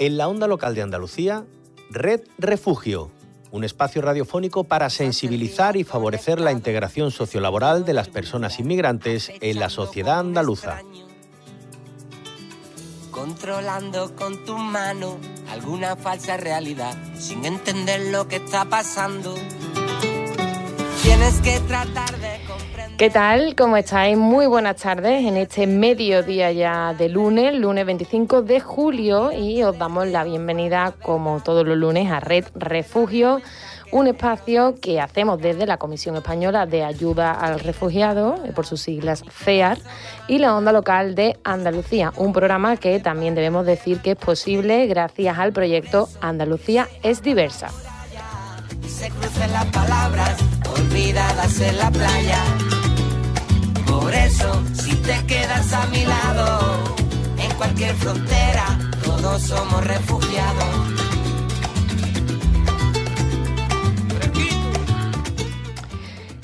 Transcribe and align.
En 0.00 0.16
la 0.16 0.28
onda 0.28 0.46
local 0.46 0.74
de 0.74 0.80
Andalucía, 0.80 1.44
Red 1.90 2.22
Refugio, 2.38 3.10
un 3.50 3.64
espacio 3.64 4.00
radiofónico 4.00 4.64
para 4.64 4.88
sensibilizar 4.88 5.76
y 5.76 5.84
favorecer 5.84 6.40
la 6.40 6.52
integración 6.52 7.10
sociolaboral 7.10 7.84
de 7.84 7.92
las 7.92 8.08
personas 8.08 8.58
inmigrantes 8.58 9.30
en 9.42 9.60
la 9.60 9.68
sociedad 9.68 10.20
andaluza. 10.20 10.80
Controlando 13.10 14.16
con 14.16 14.42
tu 14.46 14.56
mano 14.56 15.18
alguna 15.50 15.96
falsa 15.96 16.38
realidad, 16.38 16.96
sin 17.14 17.44
entender 17.44 18.10
lo 18.10 18.26
que 18.26 18.36
está 18.36 18.64
pasando. 18.64 19.34
Tienes 21.02 21.42
que 21.42 21.60
tratar 21.68 22.18
de 22.18 22.40
¿Qué 23.00 23.08
tal? 23.08 23.54
¿Cómo 23.56 23.78
estáis? 23.78 24.14
Muy 24.14 24.44
buenas 24.44 24.76
tardes 24.76 25.24
en 25.24 25.38
este 25.38 25.66
mediodía 25.66 26.52
ya 26.52 26.92
de 26.92 27.08
lunes, 27.08 27.54
lunes 27.54 27.86
25 27.86 28.42
de 28.42 28.60
julio, 28.60 29.32
y 29.32 29.62
os 29.62 29.78
damos 29.78 30.06
la 30.08 30.22
bienvenida, 30.22 30.92
como 31.00 31.40
todos 31.40 31.66
los 31.66 31.78
lunes, 31.78 32.12
a 32.12 32.20
Red 32.20 32.48
Refugio, 32.54 33.40
un 33.90 34.06
espacio 34.06 34.74
que 34.82 35.00
hacemos 35.00 35.40
desde 35.40 35.64
la 35.64 35.78
Comisión 35.78 36.16
Española 36.16 36.66
de 36.66 36.84
Ayuda 36.84 37.32
al 37.32 37.60
Refugiado, 37.60 38.34
eh, 38.44 38.52
por 38.52 38.66
sus 38.66 38.82
siglas 38.82 39.24
CEAR, 39.30 39.78
y 40.28 40.36
la 40.36 40.54
Onda 40.54 40.70
Local 40.70 41.14
de 41.14 41.38
Andalucía, 41.42 42.12
un 42.18 42.34
programa 42.34 42.76
que 42.76 43.00
también 43.00 43.34
debemos 43.34 43.64
decir 43.64 44.00
que 44.00 44.10
es 44.10 44.18
posible 44.18 44.86
gracias 44.88 45.38
al 45.38 45.54
proyecto 45.54 46.06
Andalucía 46.20 46.86
es 47.02 47.22
diversa. 47.22 47.68
Se 48.86 49.08
crucen 49.08 49.50
las 49.52 49.64
palabras 49.68 50.36
olvidadas 50.76 51.60
en 51.62 51.78
la 51.78 51.90
playa. 51.90 52.69
Por 53.90 54.14
eso, 54.14 54.62
si 54.72 54.94
te 54.96 55.26
quedas 55.26 55.72
a 55.72 55.86
mi 55.88 56.04
lado, 56.04 56.94
en 57.38 57.52
cualquier 57.56 57.94
frontera, 57.96 58.78
todos 59.02 59.42
somos 59.42 59.84
refugiados. 59.84 61.00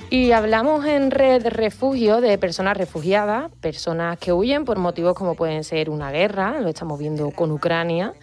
Y 0.08 0.32
hablamos 0.32 0.86
en 0.86 1.10
Red 1.10 1.46
Refugio 1.48 2.20
de 2.20 2.38
personas 2.38 2.76
refugiadas, 2.76 3.50
personas 3.60 4.18
que 4.18 4.32
huyen 4.32 4.64
por 4.64 4.78
motivos 4.78 5.14
como 5.14 5.34
pueden 5.34 5.62
ser 5.62 5.90
una 5.90 6.10
guerra, 6.10 6.58
lo 6.60 6.68
estamos 6.68 6.98
viendo 6.98 7.30
con 7.32 7.52
Ucrania, 7.52 8.14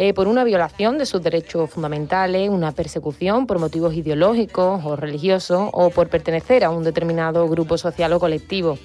eh, 0.00 0.14
por 0.14 0.28
una 0.28 0.44
violación 0.44 0.96
de 0.96 1.06
sus 1.06 1.20
derechos 1.20 1.70
fundamentales, 1.70 2.48
una 2.50 2.70
persecución 2.70 3.48
por 3.48 3.58
motivos 3.58 3.94
ideológicos 3.94 4.84
o 4.84 4.94
religiosos 4.94 5.70
o 5.72 5.90
por 5.90 6.08
pertenecer 6.08 6.62
a 6.62 6.70
un 6.70 6.84
determinado 6.84 7.48
grupo 7.48 7.76
social 7.76 8.12
o 8.12 8.20
colectivo. 8.20 8.78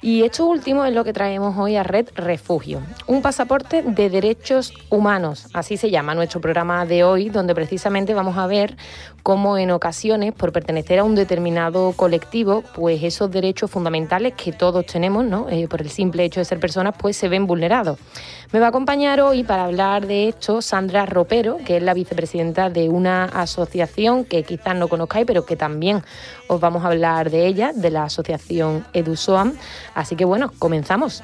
Y 0.00 0.22
esto 0.22 0.46
último 0.46 0.84
es 0.84 0.94
lo 0.94 1.02
que 1.02 1.12
traemos 1.12 1.58
hoy 1.58 1.74
a 1.74 1.82
Red 1.82 2.10
Refugio, 2.14 2.80
un 3.08 3.20
pasaporte 3.20 3.82
de 3.82 4.08
derechos 4.08 4.72
humanos, 4.90 5.48
así 5.54 5.76
se 5.76 5.90
llama 5.90 6.14
nuestro 6.14 6.40
programa 6.40 6.86
de 6.86 7.02
hoy, 7.02 7.30
donde 7.30 7.52
precisamente 7.52 8.14
vamos 8.14 8.36
a 8.38 8.46
ver 8.46 8.76
cómo 9.24 9.58
en 9.58 9.72
ocasiones, 9.72 10.32
por 10.32 10.52
pertenecer 10.52 11.00
a 11.00 11.04
un 11.04 11.16
determinado 11.16 11.92
colectivo, 11.96 12.62
pues 12.74 13.02
esos 13.02 13.30
derechos 13.30 13.72
fundamentales 13.72 14.34
que 14.34 14.52
todos 14.52 14.86
tenemos, 14.86 15.24
¿no? 15.24 15.48
Eh, 15.50 15.66
por 15.68 15.82
el 15.82 15.90
simple 15.90 16.24
hecho 16.24 16.40
de 16.40 16.44
ser 16.44 16.60
personas, 16.60 16.94
pues 16.96 17.16
se 17.16 17.28
ven 17.28 17.48
vulnerados. 17.48 17.98
Me 18.52 18.60
va 18.60 18.66
a 18.66 18.68
acompañar 18.70 19.20
hoy 19.20 19.42
para 19.42 19.64
hablar 19.64 20.06
de 20.06 20.28
esto 20.28 20.62
Sandra 20.62 21.04
Ropero, 21.06 21.58
que 21.66 21.76
es 21.76 21.82
la 21.82 21.92
vicepresidenta 21.92 22.70
de 22.70 22.88
una 22.88 23.24
asociación 23.24 24.24
que 24.24 24.44
quizás 24.44 24.76
no 24.76 24.88
conozcáis, 24.88 25.26
pero 25.26 25.44
que 25.44 25.56
también 25.56 26.02
os 26.48 26.60
vamos 26.60 26.84
a 26.84 26.88
hablar 26.88 27.30
de 27.30 27.46
ella, 27.46 27.72
de 27.74 27.90
la 27.90 28.04
asociación 28.04 28.86
EduSoam. 28.92 29.54
Así 29.94 30.16
que 30.16 30.24
bueno, 30.24 30.52
comenzamos. 30.58 31.22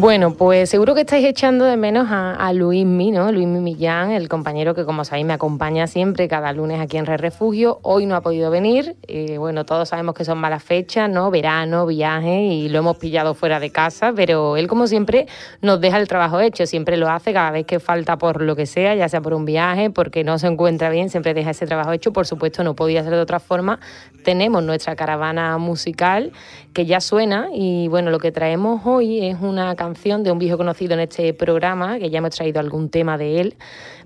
Bueno, 0.00 0.34
pues 0.34 0.70
seguro 0.70 0.94
que 0.94 1.00
estáis 1.00 1.26
echando 1.26 1.64
de 1.64 1.76
menos 1.76 2.06
a, 2.08 2.52
Luis 2.52 2.84
Luismi, 2.84 3.10
¿no? 3.10 3.32
Luismi 3.32 3.58
Millán, 3.58 4.12
el 4.12 4.28
compañero 4.28 4.72
que, 4.72 4.84
como 4.84 5.04
sabéis, 5.04 5.26
me 5.26 5.32
acompaña 5.32 5.88
siempre 5.88 6.28
cada 6.28 6.52
lunes 6.52 6.80
aquí 6.80 6.98
en 6.98 7.04
Re 7.04 7.16
Refugio. 7.16 7.80
Hoy 7.82 8.06
no 8.06 8.14
ha 8.14 8.20
podido 8.20 8.48
venir. 8.48 8.94
Bueno, 9.38 9.66
todos 9.66 9.88
sabemos 9.88 10.14
que 10.14 10.24
son 10.24 10.38
malas 10.38 10.62
fechas, 10.62 11.10
¿no? 11.10 11.32
Verano, 11.32 11.84
viaje 11.84 12.42
y 12.44 12.68
lo 12.68 12.78
hemos 12.78 12.96
pillado 12.98 13.34
fuera 13.34 13.58
de 13.58 13.70
casa, 13.70 14.12
pero 14.14 14.56
él, 14.56 14.68
como 14.68 14.86
siempre, 14.86 15.26
nos 15.62 15.80
deja 15.80 15.98
el 15.98 16.06
trabajo 16.06 16.38
hecho. 16.38 16.64
Siempre 16.64 16.96
lo 16.96 17.08
hace 17.08 17.32
cada 17.32 17.50
vez 17.50 17.66
que 17.66 17.80
falta 17.80 18.18
por 18.18 18.40
lo 18.40 18.54
que 18.54 18.66
sea, 18.66 18.94
ya 18.94 19.08
sea 19.08 19.20
por 19.20 19.34
un 19.34 19.46
viaje, 19.46 19.90
porque 19.90 20.22
no 20.22 20.38
se 20.38 20.46
encuentra 20.46 20.90
bien, 20.90 21.10
siempre 21.10 21.34
deja 21.34 21.50
ese 21.50 21.66
trabajo 21.66 21.90
hecho. 21.90 22.12
Por 22.12 22.24
supuesto, 22.24 22.62
no 22.62 22.76
podía 22.76 23.02
ser 23.02 23.14
de 23.14 23.20
otra 23.20 23.40
forma. 23.40 23.80
Tenemos 24.22 24.62
nuestra 24.62 24.94
caravana 24.94 25.58
musical 25.58 26.30
que 26.72 26.86
ya 26.86 27.00
suena 27.00 27.48
y, 27.52 27.88
bueno, 27.88 28.12
lo 28.12 28.20
que 28.20 28.30
traemos 28.30 28.82
hoy 28.84 29.26
es 29.26 29.40
una 29.40 29.74
canción 29.74 29.87
de 29.94 30.30
un 30.30 30.38
viejo 30.38 30.58
conocido 30.58 30.94
en 30.94 31.00
este 31.00 31.32
programa, 31.32 31.98
que 31.98 32.10
ya 32.10 32.18
hemos 32.18 32.34
traído 32.34 32.60
algún 32.60 32.90
tema 32.90 33.16
de 33.16 33.40
él, 33.40 33.56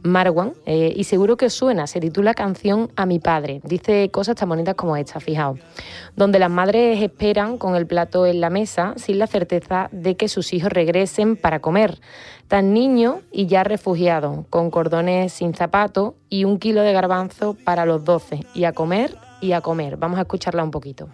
Marwan, 0.03 0.53
eh, 0.65 0.93
y 0.95 1.05
seguro 1.05 1.37
que 1.37 1.51
suena, 1.51 1.87
se 1.87 2.01
titula 2.01 2.35
Canción 2.35 2.91
a 2.95 3.05
mi 3.05 3.19
padre. 3.19 3.61
Dice 3.65 4.09
cosas 4.11 4.37
tan 4.37 4.49
bonitas 4.49 4.75
como 4.75 4.97
esta, 4.97 5.19
fijaos, 5.19 5.59
donde 6.17 6.39
las 6.39 6.51
madres 6.51 7.03
esperan 7.03 7.59
con 7.59 7.75
el 7.75 7.87
plato 7.87 8.27
en 8.27 8.41
la 8.41 8.51
mesa 8.51 8.95
sin 8.97 9.19
la 9.19 9.27
certeza 9.27 9.89
de 9.91 10.17
que 10.17 10.29
sus 10.29 10.53
hijos 10.53 10.71
regresen 10.71 11.37
para 11.37 11.61
comer. 11.61 12.01
Tan 12.47 12.73
niño 12.73 13.23
y 13.33 13.47
ya 13.47 13.65
refugiado, 13.65 14.47
con 14.51 14.71
cordones 14.71 15.33
sin 15.33 15.55
zapato 15.55 16.15
y 16.29 16.45
un 16.45 16.59
kilo 16.59 16.83
de 16.83 16.93
garbanzo 16.93 17.57
para 17.65 17.87
los 17.87 18.05
doce, 18.05 18.41
y 18.55 18.65
a 18.65 18.73
comer 18.73 19.17
y 19.41 19.53
a 19.53 19.61
comer. 19.61 19.97
Vamos 19.97 20.19
a 20.19 20.23
escucharla 20.23 20.63
un 20.63 20.71
poquito 20.71 21.09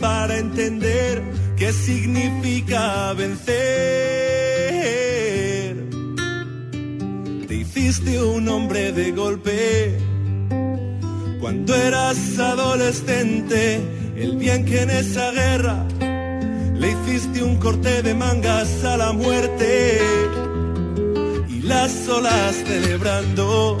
para 0.00 0.38
entender 0.38 1.22
qué 1.56 1.72
significa 1.72 3.12
vencer. 3.12 3.54
Te 7.46 7.54
hiciste 7.54 8.22
un 8.22 8.48
hombre 8.48 8.92
de 8.92 9.12
golpe 9.12 9.98
cuando 11.40 11.74
eras 11.74 12.38
adolescente. 12.38 13.80
El 14.16 14.36
bien 14.36 14.64
que 14.64 14.82
en 14.82 14.90
esa 14.90 15.32
guerra 15.32 15.84
le 16.74 16.92
hiciste 16.92 17.42
un 17.42 17.56
corte 17.56 18.02
de 18.02 18.14
mangas 18.14 18.84
a 18.84 18.96
la 18.96 19.12
muerte 19.12 20.00
y 21.48 21.62
las 21.62 22.08
olas 22.08 22.54
celebrando 22.66 23.76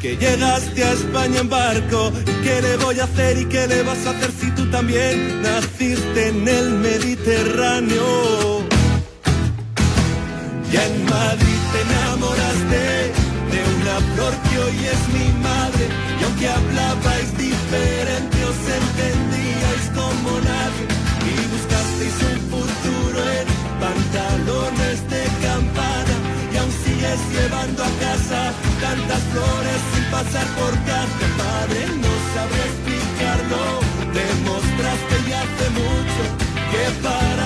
que 0.00 0.16
llegaste 0.16 0.82
a 0.82 0.92
España 0.92 1.40
en 1.40 1.48
barco. 1.48 2.12
¿Y 2.22 2.32
qué 2.42 2.62
le 2.62 2.76
voy 2.78 2.98
a 3.00 3.04
hacer 3.04 3.38
y 3.38 3.44
qué 3.44 3.66
le 3.66 3.82
vas 3.82 4.06
a 4.06 4.10
hacer 4.10 4.30
si 4.32 4.50
tú 4.52 4.64
también 4.70 5.42
naciste 5.42 6.28
en 6.28 6.48
el 6.48 6.70
Mediterráneo? 6.70 8.64
Y 10.72 10.76
en 10.76 11.04
Madrid 11.04 11.60
te 11.72 11.80
enamoraste 11.88 12.82
de 13.52 13.60
una 13.76 13.96
flor 14.14 14.34
que 14.48 14.58
hoy 14.58 14.78
es 14.94 15.02
mi 15.16 15.28
madre. 15.42 15.84
Y 16.18 16.24
aunque 16.24 16.48
hablabais 16.48 17.30
diferente, 17.36 18.36
os 18.50 18.60
entendíais 18.80 19.84
como 19.94 20.30
nadie. 20.40 20.84
Y 21.28 21.34
buscasteis 21.52 22.16
un 22.32 22.40
futuro 22.52 23.20
en 23.38 23.46
pantalones 23.84 24.98
de 25.10 25.22
campana. 25.46 26.14
Y 26.52 26.56
aún 26.56 26.72
sigues 26.84 27.20
llevando 27.34 27.84
a 27.84 27.90
casa 28.00 28.69
tantas 28.80 29.22
flores 29.32 29.80
sin 29.92 30.04
pasar 30.10 30.46
por 30.58 30.72
casa, 30.88 31.26
padre, 31.38 31.80
no 32.02 32.12
sabré 32.34 32.62
explicarlo. 32.72 33.62
Demostraste 34.12 35.16
ya 35.28 35.40
hace 35.42 35.66
mucho 35.80 36.22
que 36.70 36.84
para 37.02 37.39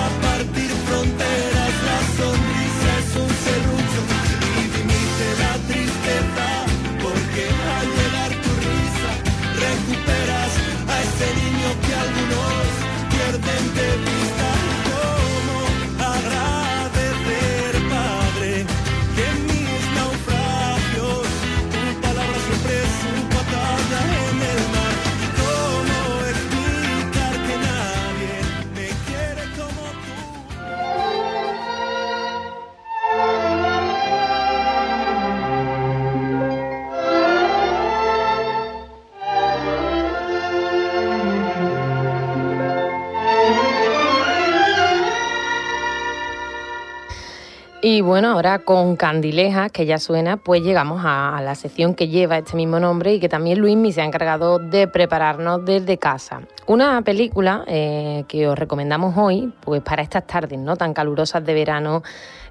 Y 47.95 48.01
bueno, 48.01 48.31
ahora 48.31 48.59
con 48.59 48.97
Candileja, 48.97 49.69
que 49.69 49.85
ya 49.85 49.99
suena, 49.99 50.35
pues 50.35 50.61
llegamos 50.61 51.03
a, 51.05 51.39
la 51.41 51.55
sección 51.55 51.95
que 51.95 52.09
lleva 52.09 52.39
este 52.39 52.57
mismo 52.57 52.77
nombre 52.77 53.13
y 53.13 53.21
que 53.21 53.29
también 53.29 53.59
Luismi 53.59 53.93
se 53.93 54.01
ha 54.01 54.03
encargado 54.03 54.59
de 54.59 54.89
prepararnos 54.89 55.63
desde 55.63 55.97
casa. 55.97 56.41
Una 56.67 57.01
película 57.03 57.63
eh, 57.67 58.25
que 58.27 58.49
os 58.49 58.59
recomendamos 58.59 59.15
hoy, 59.17 59.53
pues 59.61 59.81
para 59.81 60.03
estas 60.03 60.27
tardes 60.27 60.59
no 60.59 60.75
tan 60.75 60.93
calurosas 60.93 61.45
de 61.45 61.53
verano, 61.53 62.03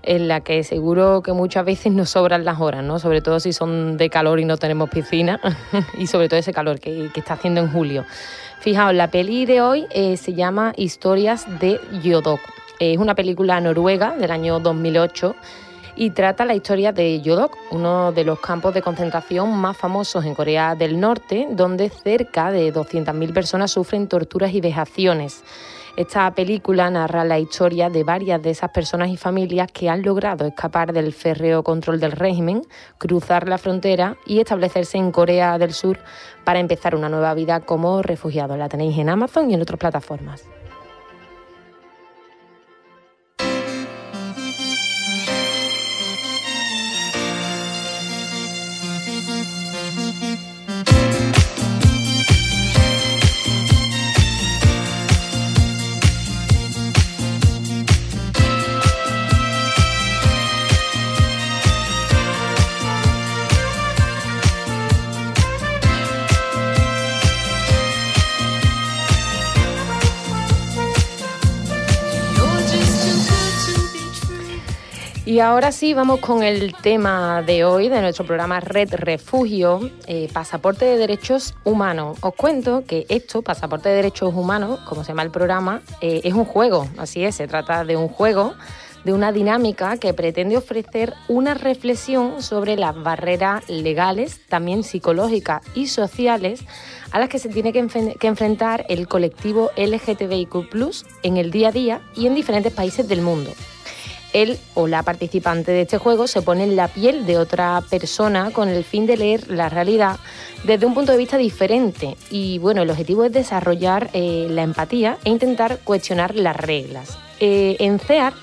en 0.03 0.29
la 0.29 0.41
que 0.41 0.65
seguro 0.65 1.23
que 1.23 1.35
muchas 1.35 1.67
veces 1.67 1.93
nos 1.93 2.09
sobran 2.09 2.47
las 2.47 2.59
horas, 2.59 2.83
¿no? 2.83 2.99
Sobre 2.99 3.21
todo 3.21 3.39
si 3.39 3.53
son 3.53 3.99
de 3.99 4.09
calor 4.09 4.41
y 4.41 4.47
no 4.47 4.57
tenemos 4.57 4.89
piscina, 4.89 5.39
y 5.99 6.07
sobre 6.07 6.31
todo 6.31 6.41
ese 6.41 6.55
calor 6.55 6.81
que, 6.81 7.11
está 7.15 7.35
haciendo 7.35 7.61
en 7.61 7.71
julio. 7.71 8.07
Fijaos, 8.61 8.95
la 8.95 9.11
peli 9.11 9.45
de 9.45 9.61
hoy 9.61 9.87
eh, 9.91 10.17
se 10.17 10.33
llama 10.33 10.73
Historias 10.75 11.45
de 11.61 11.79
Yodok. 12.03 12.54
Es 12.81 12.99
una 12.99 13.15
película 13.15 13.61
noruega 13.61 14.17
del 14.17 14.31
año 14.33 14.59
2008 14.59 15.37
y 15.97 16.11
trata 16.11 16.45
la 16.45 16.55
historia 16.55 16.93
de 16.93 17.21
Yodok, 17.21 17.57
uno 17.71 18.11
de 18.11 18.25
los 18.25 18.41
campos 18.41 18.75
de 18.75 18.83
concentración 18.83 19.57
más 19.57 19.77
famosos 19.77 20.25
en 20.25 20.35
Corea 20.35 20.75
del 20.75 20.99
Norte, 20.99 21.47
donde 21.51 21.89
cerca 21.89 22.51
de 22.51 22.75
200.000 22.75 23.33
personas 23.33 23.71
sufren 23.71 24.09
torturas 24.09 24.53
y 24.53 24.61
vejaciones. 24.61 25.45
Esta 25.97 26.29
película 26.35 26.91
narra 26.91 27.25
la 27.25 27.39
historia 27.39 27.89
de 27.89 28.03
varias 28.03 28.43
de 28.43 28.51
esas 28.51 28.71
personas 28.71 29.11
y 29.11 29.17
familias 29.17 29.71
que 29.71 29.89
han 29.89 30.03
logrado 30.03 30.45
escapar 30.45 30.93
del 30.93 31.13
férreo 31.13 31.63
control 31.63 32.01
del 32.01 32.11
régimen, 32.11 32.63
cruzar 32.99 33.49
la 33.49 33.59
frontera 33.59 34.17
y 34.27 34.41
establecerse 34.41 34.99
en 34.99 35.13
Corea 35.13 35.57
del 35.59 35.73
Sur 35.73 36.01
para 36.43 36.59
empezar 36.59 36.97
una 36.97 37.09
nueva 37.09 37.33
vida 37.35 37.61
como 37.61 38.03
refugiados. 38.03 38.59
La 38.59 38.69
tenéis 38.69 38.99
en 38.99 39.11
Amazon 39.11 39.49
y 39.49 39.55
en 39.55 39.63
otras 39.63 39.79
plataformas. 39.79 40.45
Y 75.35 75.41
ahora 75.41 75.73
sí, 75.73 75.95
vamos 75.95 76.21
con 76.21 76.45
el 76.45 76.77
tema 76.77 77.43
de 77.43 77.65
hoy 77.65 77.89
de 77.89 78.01
nuestro 78.01 78.25
programa 78.25 78.61
Red 78.61 78.95
Refugio, 78.95 79.91
eh, 80.07 80.29
Pasaporte 80.33 80.85
de 80.85 80.97
Derechos 80.97 81.57
Humanos. 81.65 82.19
Os 82.21 82.37
cuento 82.37 82.85
que 82.87 83.05
esto, 83.09 83.43
Pasaporte 83.43 83.89
de 83.89 83.97
Derechos 83.97 84.33
Humanos, 84.33 84.79
como 84.89 85.03
se 85.03 85.09
llama 85.09 85.25
el 85.25 85.33
programa, 85.33 85.83
eh, 86.01 86.21
es 86.23 86.35
un 86.35 86.45
juego, 86.45 86.87
así 86.99 87.25
es, 87.25 87.35
se 87.35 87.49
trata 87.49 87.85
de 87.85 87.97
un 87.97 88.07
juego 88.07 88.55
de 89.03 89.13
una 89.13 89.33
dinámica 89.33 89.97
que 89.97 90.15
pretende 90.15 90.57
ofrecer 90.57 91.15
una 91.27 91.55
reflexión 91.55 92.41
sobre 92.41 92.77
las 92.77 92.95
barreras 92.95 93.69
legales, 93.69 94.41
también 94.49 94.85
psicológicas 94.85 95.63
y 95.75 95.89
sociales 95.89 96.61
a 97.11 97.19
las 97.19 97.29
que 97.29 97.41
se 97.41 97.49
tiene 97.49 97.73
que, 97.73 97.85
que 98.21 98.29
enfrentar 98.29 98.87
el 98.89 99.09
colectivo 99.09 99.73
LGTBIQ 99.77 100.55
en 101.25 101.39
el 101.39 101.51
día 101.51 101.71
a 101.71 101.73
día 101.73 102.03
y 102.15 102.29
en 102.29 102.37
diferentes 102.37 102.73
países 102.73 103.09
del 103.09 103.21
mundo 103.21 103.51
él 104.35 104.59
o 104.75 104.87
la 104.87 105.03
participante 105.03 105.73
de 105.73 105.83
este 105.83 105.97
juego 105.97 106.27
se 106.27 106.43
pone 106.43 106.65
en 106.65 106.77
la 106.77 106.89
piel 106.89 107.25
de 107.25 107.39
otra 107.39 107.83
persona 107.89 108.51
con 108.51 108.69
el 108.69 108.85
fin 108.85 109.07
de 109.07 109.17
leer 109.17 109.51
la 109.51 109.71
realidad 109.71 110.19
desde 110.65 110.85
un 110.85 110.93
punto 110.93 111.13
de 111.13 111.19
vista 111.19 111.39
diferente. 111.39 112.17
Y 112.31 112.59
bueno, 112.59 112.83
el 112.83 112.91
objetivo 112.91 113.25
es 113.25 113.33
desarrollar 113.33 114.11
eh, 114.13 114.47
la 114.51 114.63
empatía 114.63 115.17
e 115.25 115.31
intentar 115.31 115.79
cuestionar 115.85 116.35
las 116.35 116.57
reglas. 116.57 117.17
Eh, 117.41 117.77
en 117.79 117.99
CEAR 117.99 118.35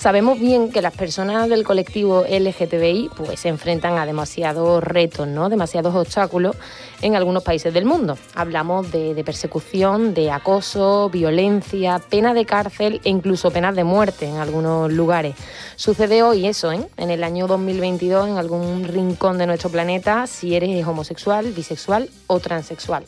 Sabemos 0.00 0.40
bien 0.40 0.72
que 0.72 0.80
las 0.80 0.94
personas 0.94 1.50
del 1.50 1.62
colectivo 1.62 2.24
LGTBI 2.26 3.10
pues, 3.14 3.40
se 3.40 3.50
enfrentan 3.50 3.98
a 3.98 4.06
demasiados 4.06 4.82
retos, 4.82 5.28
¿no? 5.28 5.50
demasiados 5.50 5.94
obstáculos 5.94 6.56
en 7.02 7.16
algunos 7.16 7.42
países 7.42 7.74
del 7.74 7.84
mundo. 7.84 8.16
Hablamos 8.34 8.90
de, 8.92 9.22
persecución, 9.26 10.14
de 10.14 10.30
acoso, 10.30 11.10
violencia, 11.10 11.98
pena 11.98 12.32
de 12.32 12.46
cárcel 12.46 13.02
e 13.04 13.10
incluso 13.10 13.50
penas 13.50 13.76
de 13.76 13.84
muerte 13.84 14.26
en 14.26 14.36
algunos 14.36 14.90
lugares. 14.90 15.36
Sucede 15.76 16.22
hoy 16.22 16.46
eso, 16.46 16.72
¿eh? 16.72 16.80
en 16.96 17.10
el 17.10 17.22
año 17.22 17.46
2022, 17.46 18.26
en 18.26 18.38
algún 18.38 18.84
rincón 18.84 19.36
de 19.36 19.46
nuestro 19.46 19.68
planeta, 19.68 20.26
si 20.26 20.54
eres 20.54 20.86
homosexual, 20.86 21.52
bisexual 21.52 22.08
o 22.26 22.40
transexual. 22.40 23.04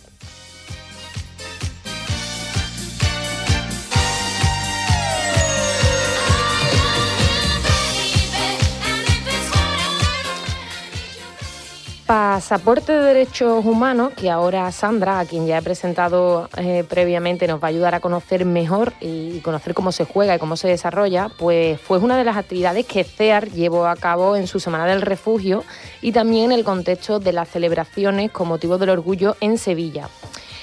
Pasaporte 12.12 12.92
de 12.92 13.02
Derechos 13.02 13.64
Humanos, 13.64 14.12
que 14.14 14.28
ahora 14.28 14.70
Sandra, 14.70 15.18
a 15.18 15.24
quien 15.24 15.46
ya 15.46 15.56
he 15.56 15.62
presentado 15.62 16.50
eh, 16.58 16.84
previamente, 16.86 17.46
nos 17.46 17.58
va 17.58 17.68
a 17.68 17.70
ayudar 17.70 17.94
a 17.94 18.00
conocer 18.00 18.44
mejor 18.44 18.92
y 19.00 19.40
conocer 19.40 19.72
cómo 19.72 19.92
se 19.92 20.04
juega 20.04 20.34
y 20.34 20.38
cómo 20.38 20.58
se 20.58 20.68
desarrolla, 20.68 21.30
pues 21.38 21.80
fue 21.80 21.96
una 21.96 22.18
de 22.18 22.24
las 22.24 22.36
actividades 22.36 22.84
que 22.84 23.02
CEAR 23.02 23.48
llevó 23.52 23.86
a 23.86 23.96
cabo 23.96 24.36
en 24.36 24.46
su 24.46 24.60
Semana 24.60 24.84
del 24.84 25.00
Refugio 25.00 25.64
y 26.02 26.12
también 26.12 26.52
en 26.52 26.58
el 26.58 26.64
contexto 26.64 27.18
de 27.18 27.32
las 27.32 27.48
celebraciones 27.48 28.30
con 28.30 28.46
motivo 28.46 28.76
del 28.76 28.90
orgullo 28.90 29.38
en 29.40 29.56
Sevilla 29.56 30.10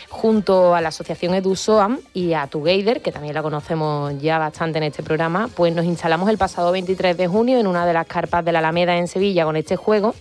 junto 0.09 0.75
a 0.75 0.81
la 0.81 0.89
asociación 0.89 1.33
EduSoam 1.33 1.99
y 2.13 2.33
a 2.33 2.47
Together, 2.47 3.01
que 3.01 3.11
también 3.11 3.33
la 3.33 3.41
conocemos 3.41 4.13
ya 4.19 4.37
bastante 4.37 4.77
en 4.77 4.83
este 4.83 5.01
programa, 5.01 5.49
pues 5.55 5.73
nos 5.73 5.85
instalamos 5.85 6.29
el 6.29 6.37
pasado 6.37 6.71
23 6.71 7.15
de 7.15 7.27
junio 7.27 7.57
en 7.57 7.67
una 7.67 7.85
de 7.85 7.93
las 7.93 8.05
carpas 8.05 8.43
de 8.43 8.51
la 8.51 8.59
Alameda 8.59 8.97
en 8.97 9.07
Sevilla 9.07 9.45
con 9.45 9.55
este 9.55 9.77
juego, 9.77 10.13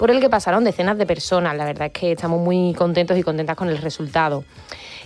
por 0.00 0.10
el 0.10 0.18
que 0.18 0.30
pasaron 0.30 0.64
decenas 0.64 0.96
de 0.96 1.04
personas. 1.04 1.54
La 1.54 1.66
verdad 1.66 1.88
es 1.88 1.92
que 1.92 2.12
estamos 2.12 2.40
muy 2.40 2.72
contentos 2.72 3.18
y 3.18 3.22
contentas 3.22 3.54
con 3.54 3.68
el 3.68 3.76
resultado. 3.76 4.44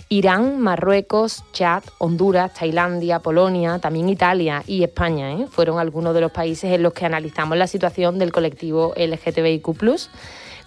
Irán, 0.07 0.61
Marruecos, 0.61 1.43
Chad, 1.51 1.83
Honduras, 1.97 2.53
Tailandia, 2.53 3.19
Polonia, 3.19 3.79
también 3.79 4.07
Italia 4.07 4.63
y 4.65 4.83
España 4.83 5.33
¿eh? 5.33 5.47
fueron 5.51 5.79
algunos 5.79 6.15
de 6.15 6.21
los 6.21 6.31
países 6.31 6.71
en 6.71 6.81
los 6.81 6.93
que 6.93 7.05
analizamos 7.05 7.57
la 7.57 7.67
situación 7.67 8.19
del 8.19 8.31
colectivo 8.31 8.93
LGTBIQ 8.95 9.67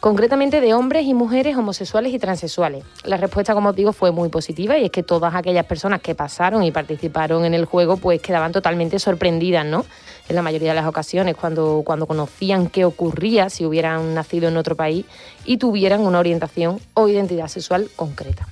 concretamente 0.01 0.61
de 0.61 0.75
hombres 0.75 1.07
y 1.07 1.15
mujeres 1.15 1.57
homosexuales 1.57 2.13
y 2.13 2.19
transexuales. 2.19 2.85
La 3.05 3.17
respuesta, 3.17 3.55
como 3.55 3.71
os 3.71 3.77
digo, 3.77 3.93
fue 3.93 4.13
muy 4.13 4.29
positiva 4.29 4.79
y 4.79 4.85
es 4.85 4.91
que 4.91 5.03
todas 5.03 5.35
aquellas 5.35 5.67
personas 5.67 6.01
que 6.01 6.15
pasaron 6.15 6.63
y 6.63 6.71
participaron 6.71 7.45
en 7.45 7.55
el 7.55 7.65
juego 7.65 7.97
pues 7.97 8.21
quedaban 8.21 8.53
totalmente 8.53 8.99
sorprendidas, 8.99 9.67
¿no? 9.67 9.85
En 10.29 10.37
la 10.37 10.43
mayoría 10.43 10.71
de 10.71 10.77
las 10.77 10.87
ocasiones, 10.87 11.37
cuando, 11.37 11.83
cuando 11.85 12.07
conocían 12.07 12.69
qué 12.69 12.85
ocurría 12.85 13.51
si 13.51 13.65
hubieran 13.65 14.15
nacido 14.15 14.49
en 14.49 14.57
otro 14.57 14.77
país 14.77 15.07
y 15.45 15.57
tuvieran 15.57 16.01
una 16.01 16.19
orientación 16.19 16.81
o 16.95 17.09
identidad 17.09 17.49
sexual 17.49 17.89
concreta. 17.97 18.47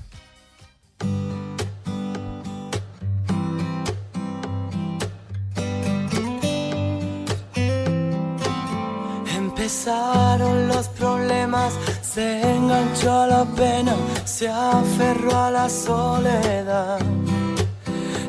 Empezaron 9.67 10.69
los 10.69 10.87
problemas, 10.91 11.73
se 12.01 12.41
enganchó 12.55 13.23
a 13.23 13.27
la 13.27 13.45
pena, 13.45 13.97
se 14.25 14.49
aferró 14.49 15.37
a 15.37 15.51
la 15.51 15.69
soledad. 15.69 17.01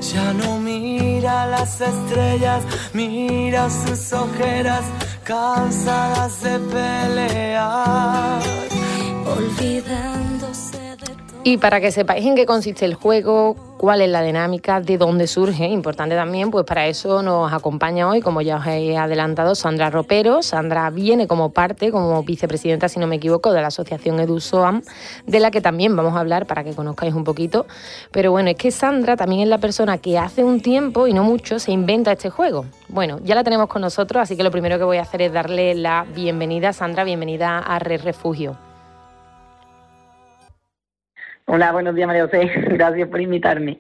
Ya 0.02 0.34
no 0.34 0.58
mira 0.60 1.46
las 1.46 1.80
estrellas, 1.80 2.64
mira 2.92 3.70
sus 3.70 4.14
ojeras 4.14 4.82
cansadas 5.24 6.42
de 6.42 6.58
pelear, 6.58 8.42
olvidándose. 9.28 10.67
Y 11.48 11.58
para 11.58 11.80
que 11.80 11.94
sepáis 11.94 12.26
en 12.26 12.36
qué 12.36 12.46
consiste 12.46 12.84
el 12.84 12.94
juego, 12.94 13.56
cuál 13.78 14.02
es 14.02 14.10
la 14.10 14.22
dinámica, 14.22 14.82
de 14.82 14.98
dónde 14.98 15.28
surge, 15.28 15.66
importante 15.66 16.14
también, 16.14 16.52
pues 16.52 16.66
para 16.66 16.88
eso 16.88 17.24
nos 17.24 17.54
acompaña 17.54 18.10
hoy, 18.10 18.20
como 18.20 18.42
ya 18.42 18.58
os 18.58 18.68
he 18.68 18.98
adelantado, 18.98 19.56
Sandra 19.56 19.90
Ropero. 19.90 20.44
Sandra 20.44 20.90
viene 20.90 21.26
como 21.26 21.52
parte, 21.54 21.90
como 21.90 22.22
vicepresidenta, 22.22 22.90
si 22.90 23.00
no 23.00 23.08
me 23.08 23.16
equivoco, 23.16 23.54
de 23.54 23.62
la 23.62 23.68
asociación 23.68 24.20
EduSoam, 24.20 24.82
de 25.26 25.40
la 25.40 25.50
que 25.50 25.62
también 25.62 25.96
vamos 25.96 26.18
a 26.18 26.20
hablar 26.20 26.48
para 26.48 26.66
que 26.66 26.76
conozcáis 26.76 27.14
un 27.14 27.24
poquito. 27.24 27.66
Pero 28.12 28.32
bueno, 28.32 28.50
es 28.50 28.58
que 28.58 28.70
Sandra 28.70 29.16
también 29.16 29.44
es 29.44 29.48
la 29.48 29.60
persona 29.60 30.00
que 30.00 30.20
hace 30.20 30.44
un 30.44 30.60
tiempo, 30.60 31.08
y 31.08 31.14
no 31.14 31.24
mucho, 31.24 31.60
se 31.60 31.72
inventa 31.72 32.12
este 32.12 32.30
juego. 32.30 32.66
Bueno, 32.90 33.22
ya 33.24 33.36
la 33.36 33.46
tenemos 33.46 33.70
con 33.70 33.82
nosotros, 33.82 34.22
así 34.22 34.36
que 34.36 34.44
lo 34.44 34.52
primero 34.52 34.78
que 34.78 34.84
voy 34.84 34.98
a 34.98 35.04
hacer 35.04 35.22
es 35.22 35.32
darle 35.32 35.76
la 35.76 36.06
bienvenida. 36.14 36.74
Sandra, 36.74 37.06
bienvenida 37.06 37.60
a 37.60 37.80
Red 37.80 38.02
Refugio. 38.04 38.67
Hola, 41.50 41.72
buenos 41.72 41.96
días 41.96 42.08
María 42.08 42.26
José, 42.26 42.52
gracias 42.72 43.08
por 43.08 43.22
invitarme. 43.22 43.80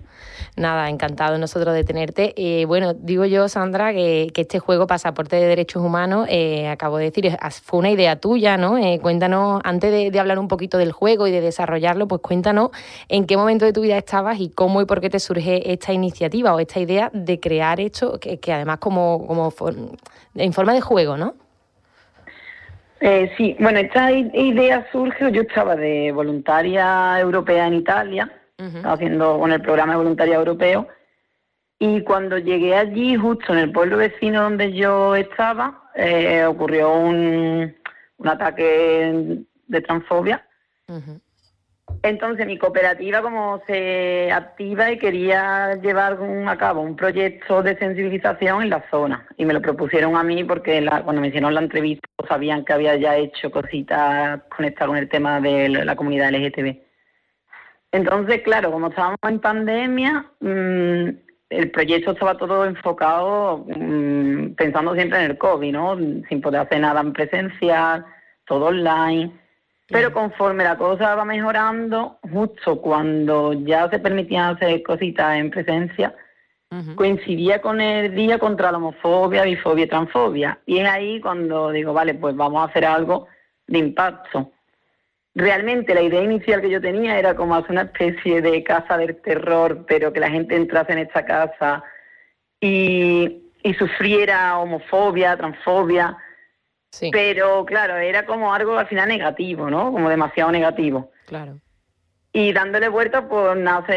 Nada, 0.55 0.89
encantado 0.89 1.37
nosotros 1.37 1.75
de 1.75 1.83
tenerte. 1.83 2.33
Eh, 2.37 2.63
bueno, 2.63 2.93
digo 2.93 3.25
yo, 3.25 3.49
Sandra, 3.49 3.91
que, 3.91 4.31
este 4.33 4.59
juego 4.59 4.87
Pasaporte 4.87 5.35
de 5.35 5.47
Derechos 5.47 5.83
Humanos, 5.83 6.27
eh, 6.29 6.69
acabo 6.69 6.97
de 6.97 7.11
decir, 7.11 7.37
fue 7.65 7.79
una 7.79 7.89
idea 7.89 8.21
tuya, 8.21 8.55
¿no? 8.55 8.77
Eh, 8.77 8.99
cuéntanos, 9.01 9.59
antes 9.65 9.91
de, 10.13 10.17
hablar 10.17 10.39
un 10.39 10.47
poquito 10.47 10.77
del 10.77 10.93
juego 10.93 11.27
y 11.27 11.31
de 11.31 11.41
desarrollarlo, 11.41 12.07
pues 12.07 12.21
cuéntanos 12.21 12.69
en 13.09 13.25
qué 13.25 13.35
momento 13.35 13.65
de 13.65 13.73
tu 13.73 13.81
vida 13.81 13.97
estabas 13.97 14.39
y 14.39 14.47
cómo 14.47 14.81
y 14.81 14.85
por 14.85 15.01
qué 15.01 15.09
te 15.09 15.19
surge 15.19 15.69
esta 15.69 15.91
iniciativa 15.91 16.55
o 16.55 16.61
esta 16.61 16.79
idea 16.79 17.11
de 17.13 17.37
crear 17.41 17.81
esto, 17.81 18.17
que, 18.17 18.39
además 18.53 18.77
como, 18.77 19.27
como 19.27 19.53
en 20.35 20.53
forma 20.53 20.73
de 20.73 20.79
juego, 20.79 21.17
¿no? 21.17 21.35
Sí, 23.37 23.55
bueno, 23.59 23.79
esta 23.79 24.11
idea 24.11 24.87
surge, 24.91 25.31
yo 25.31 25.41
estaba 25.41 25.75
de 25.75 26.11
voluntaria 26.11 27.19
europea 27.19 27.67
en 27.67 27.75
Italia, 27.75 28.31
haciendo 28.83 29.39
con 29.39 29.51
el 29.51 29.61
programa 29.61 29.93
de 29.93 29.97
voluntariado 29.97 30.41
europeo. 30.41 30.87
Y 31.79 32.01
cuando 32.01 32.39
llegué 32.39 32.75
allí, 32.75 33.15
justo 33.15 33.53
en 33.53 33.59
el 33.59 33.71
pueblo 33.71 33.97
vecino 33.97 34.41
donde 34.41 34.73
yo 34.73 35.15
estaba, 35.15 35.89
eh, 35.95 36.43
ocurrió 36.45 36.91
un, 36.91 37.75
un, 38.17 38.27
ataque 38.27 39.43
de 39.67 39.81
transfobia. 39.81 40.43
Entonces 42.03 42.45
mi 42.45 42.57
cooperativa 42.57 43.21
como 43.21 43.61
se 43.67 44.31
activa 44.31 44.91
y 44.91 44.97
quería 44.97 45.75
llevar 45.75 46.17
a 46.47 46.57
cabo 46.57 46.81
un 46.81 46.95
proyecto 46.95 47.63
de 47.63 47.77
sensibilización 47.77 48.63
en 48.63 48.69
la 48.69 48.83
zona 48.89 49.27
y 49.37 49.45
me 49.45 49.53
lo 49.53 49.61
propusieron 49.61 50.15
a 50.15 50.23
mí 50.23 50.43
porque 50.43 50.85
cuando 51.03 51.21
me 51.21 51.29
hicieron 51.29 51.53
la 51.53 51.61
entrevista 51.61 52.07
sabían 52.27 52.65
que 52.65 52.73
había 52.73 52.95
ya 52.95 53.15
hecho 53.15 53.51
cositas 53.51 54.41
conectadas 54.55 54.87
con 54.89 54.97
el 54.97 55.09
tema 55.09 55.39
de 55.41 55.69
la 55.69 55.95
comunidad 55.95 56.31
LGTB. 56.31 56.87
Entonces, 57.91 58.41
claro, 58.43 58.71
como 58.71 58.87
estábamos 58.87 59.17
en 59.27 59.39
pandemia, 59.39 60.25
mm, 60.41 61.07
el 61.49 61.71
proyecto 61.71 62.11
estaba 62.11 62.37
todo 62.37 62.65
enfocado 62.65 63.65
mm, 63.67 64.55
pensando 64.55 64.93
siempre 64.93 65.19
en 65.19 65.31
el 65.31 65.37
COVID, 65.37 65.71
¿no? 65.71 65.97
Sin 66.27 66.41
poder 66.41 66.61
hacer 66.61 66.81
nada 66.81 67.01
en 67.01 67.13
presencial, 67.13 68.05
todo 68.45 68.67
online. 68.67 69.31
Pero 69.89 70.11
conforme 70.11 70.63
la 70.63 70.77
cosa 70.77 71.15
va 71.15 71.23
mejorando, 71.23 72.19
justo 72.31 72.81
cuando 72.81 73.53
ya 73.53 73.89
se 73.89 73.99
permitían 73.99 74.55
hacer 74.55 74.83
cositas 74.83 75.37
en 75.37 75.49
presencia, 75.49 76.13
coincidía 76.95 77.61
con 77.61 77.79
el 77.79 78.13
día 78.13 78.37
contra 78.37 78.71
la 78.71 78.77
homofobia, 78.77 79.43
bifobia 79.43 79.85
y 79.85 79.87
transfobia. 79.87 80.59
Y 80.65 80.79
es 80.79 80.89
ahí 80.89 81.21
cuando 81.21 81.71
digo, 81.71 81.93
vale, 81.93 82.13
pues 82.15 82.35
vamos 82.35 82.61
a 82.61 82.69
hacer 82.69 82.83
algo 82.83 83.27
de 83.67 83.79
impacto 83.79 84.51
realmente 85.37 85.93
la 85.93 86.01
idea 86.01 86.23
inicial 86.23 86.61
que 86.61 86.69
yo 86.69 86.81
tenía 86.81 87.17
era 87.17 87.35
como 87.35 87.55
hacer 87.55 87.71
una 87.71 87.83
especie 87.83 88.41
de 88.41 88.63
casa 88.63 88.97
del 88.97 89.15
terror, 89.21 89.85
pero 89.87 90.11
que 90.11 90.19
la 90.19 90.31
gente 90.31 90.55
entrase 90.55 90.93
en 90.93 90.97
esta 90.97 91.23
casa 91.23 91.83
y, 92.59 93.43
sufriera 93.77 94.57
homofobia, 94.57 95.37
transfobia. 95.37 96.17
Pero 97.11 97.65
claro, 97.65 97.97
era 97.97 98.25
como 98.25 98.53
algo 98.53 98.77
al 98.77 98.87
final 98.87 99.07
negativo, 99.09 99.69
¿no? 99.69 99.91
Como 99.91 100.09
demasiado 100.09 100.51
negativo. 100.51 101.11
Claro. 101.25 101.59
Y 102.33 102.53
dándole 102.53 102.87
vuelta, 102.89 103.27
pues 103.27 103.57
nace 103.57 103.93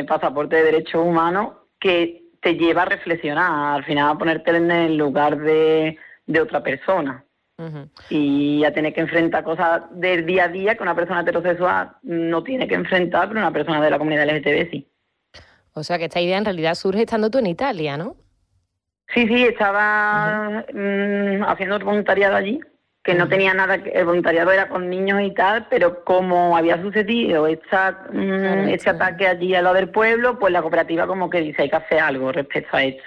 eh, 0.00 0.04
Pasaporte 0.04 0.56
de 0.56 0.64
Derechos 0.64 1.04
Humanos, 1.04 1.54
que 1.80 2.24
te 2.40 2.54
lleva 2.54 2.82
a 2.82 2.86
reflexionar, 2.86 3.76
al 3.76 3.84
final 3.84 4.10
a 4.10 4.18
ponerte 4.18 4.50
en 4.50 4.70
el 4.70 4.96
lugar 4.96 5.38
de 5.38 5.98
otra 6.40 6.62
persona. 6.62 7.26
Y 8.10 8.64
a 8.64 8.74
tener 8.74 8.92
que 8.92 9.00
enfrentar 9.00 9.42
cosas 9.42 9.82
del 9.92 10.26
día 10.26 10.44
a 10.44 10.48
día 10.48 10.74
que 10.74 10.82
una 10.82 10.94
persona 10.94 11.22
heterosexual 11.22 11.96
no 12.02 12.42
tiene 12.42 12.68
que 12.68 12.74
enfrentar, 12.74 13.28
pero 13.28 13.40
una 13.40 13.52
persona 13.52 13.82
de 13.82 13.90
la 13.90 13.98
comunidad 13.98 14.26
LGTB 14.26 14.70
sí. 14.70 14.88
O 15.72 15.82
sea 15.82 15.98
que 15.98 16.04
esta 16.04 16.20
idea 16.20 16.36
en 16.36 16.44
realidad 16.44 16.74
surge 16.74 17.02
estando 17.02 17.30
tú 17.30 17.38
en 17.38 17.46
Italia, 17.46 17.96
¿no? 17.96 18.16
Sí, 19.14 19.26
sí, 19.28 19.44
estaba 19.44 20.64
mm, 20.72 21.42
haciendo 21.44 21.78
voluntariado 21.78 22.36
allí, 22.36 22.60
que 23.02 23.14
no 23.14 23.28
tenía 23.28 23.54
nada, 23.54 23.76
el 23.76 24.04
voluntariado 24.04 24.50
era 24.50 24.68
con 24.68 24.90
niños 24.90 25.20
y 25.22 25.32
tal, 25.32 25.68
pero 25.70 26.04
como 26.04 26.56
había 26.56 26.80
sucedido 26.82 27.46
esta, 27.46 28.08
mm, 28.12 28.68
este 28.68 28.90
ataque 28.90 29.28
allí 29.28 29.54
a 29.54 29.62
lo 29.62 29.72
del 29.72 29.90
pueblo, 29.90 30.38
pues 30.38 30.52
la 30.52 30.60
cooperativa 30.60 31.06
como 31.06 31.30
que 31.30 31.40
dice 31.40 31.62
hay 31.62 31.70
que 31.70 31.76
hacer 31.76 32.00
algo 32.00 32.32
respecto 32.32 32.76
a 32.76 32.84
esto. 32.84 33.04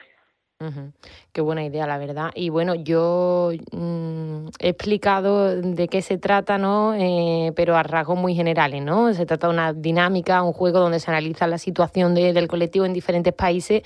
Qué 1.40 1.44
buena 1.44 1.64
idea, 1.64 1.88
la 1.88 1.98
verdad. 1.98 2.32
Y 2.36 2.50
bueno, 2.50 2.76
yo 2.76 3.52
mm, 3.72 4.48
he 4.60 4.68
explicado 4.68 5.56
de 5.56 5.88
qué 5.88 6.02
se 6.02 6.18
trata, 6.18 6.58
¿no? 6.58 6.94
Eh, 6.94 7.54
pero 7.56 7.78
a 7.78 7.84
rasgos 7.84 8.20
muy 8.20 8.36
generales, 8.36 8.84
¿no? 8.84 9.14
Se 9.14 9.26
trata 9.26 9.48
de 9.48 9.54
una 9.54 9.72
dinámica, 9.72 10.44
un 10.44 10.52
juego 10.52 10.82
donde 10.82 11.00
se 11.00 11.10
analiza 11.10 11.48
la 11.48 11.58
situación 11.58 12.14
del 12.14 12.50
colectivo 12.50 12.86
en 12.86 12.92
diferentes 12.92 13.32
países, 13.32 13.84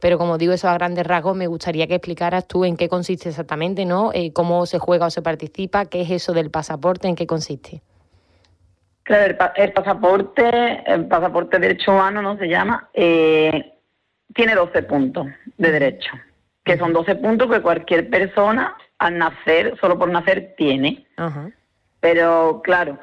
pero 0.00 0.18
como 0.18 0.36
digo, 0.36 0.52
eso 0.52 0.68
a 0.68 0.74
grandes 0.74 1.06
rasgos, 1.06 1.36
me 1.36 1.46
gustaría 1.46 1.86
que 1.86 1.94
explicaras 1.94 2.48
tú 2.48 2.64
en 2.64 2.76
qué 2.76 2.88
consiste 2.88 3.28
exactamente, 3.28 3.84
¿no? 3.84 4.10
Eh, 4.12 4.32
cómo 4.32 4.66
se 4.66 4.80
juega 4.80 5.06
o 5.06 5.10
se 5.10 5.22
participa, 5.22 5.86
qué 5.86 6.00
es 6.00 6.10
eso 6.10 6.32
del 6.32 6.50
pasaporte, 6.50 7.06
en 7.06 7.14
qué 7.14 7.28
consiste. 7.28 7.82
Claro, 9.04 9.36
el, 9.54 9.72
pasaporte, 9.72 10.82
el 10.92 11.06
pasaporte 11.06 11.60
de 11.60 11.68
derecho 11.68 11.92
humano, 11.92 12.20
¿no? 12.20 12.36
Se 12.36 12.48
llama. 12.48 12.90
Eh, 12.92 13.74
tiene 14.34 14.54
12 14.54 14.82
puntos 14.82 15.26
de 15.56 15.70
derecho, 15.70 16.10
que 16.66 16.76
son 16.76 16.92
12 16.92 17.14
puntos 17.16 17.48
que 17.48 17.62
cualquier 17.62 18.10
persona 18.10 18.76
al 18.98 19.16
nacer, 19.16 19.76
solo 19.80 19.96
por 19.96 20.10
nacer, 20.10 20.54
tiene. 20.58 21.06
Pero 22.00 22.60
claro, 22.64 22.98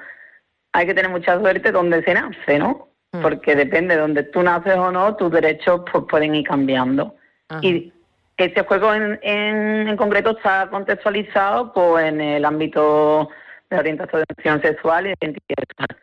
hay 0.73 0.85
que 0.85 0.93
tener 0.93 1.09
mucha 1.09 1.39
suerte 1.39 1.71
donde 1.71 2.03
se 2.03 2.13
nace, 2.13 2.59
¿no? 2.59 2.89
Mm. 3.13 3.21
Porque 3.21 3.55
depende 3.55 3.95
de 3.95 4.01
donde 4.01 4.23
tú 4.23 4.43
naces 4.43 4.75
o 4.75 4.91
no, 4.91 5.15
tus 5.15 5.31
derechos 5.31 5.81
pues, 5.89 6.03
pueden 6.09 6.35
ir 6.35 6.45
cambiando. 6.45 7.15
Y 7.61 7.93
este 8.35 8.63
juego 8.63 8.93
en, 8.93 9.17
en, 9.21 9.95
concreto 9.95 10.31
está 10.31 10.67
contextualizado 10.69 11.71
pues, 11.71 12.05
en 12.05 12.19
el 12.19 12.43
ámbito 12.43 13.29
de 13.69 13.77
orientación 13.77 14.61
sexual 14.61 15.07
y 15.07 15.09
identidad 15.21 15.55
sexual. 15.57 16.01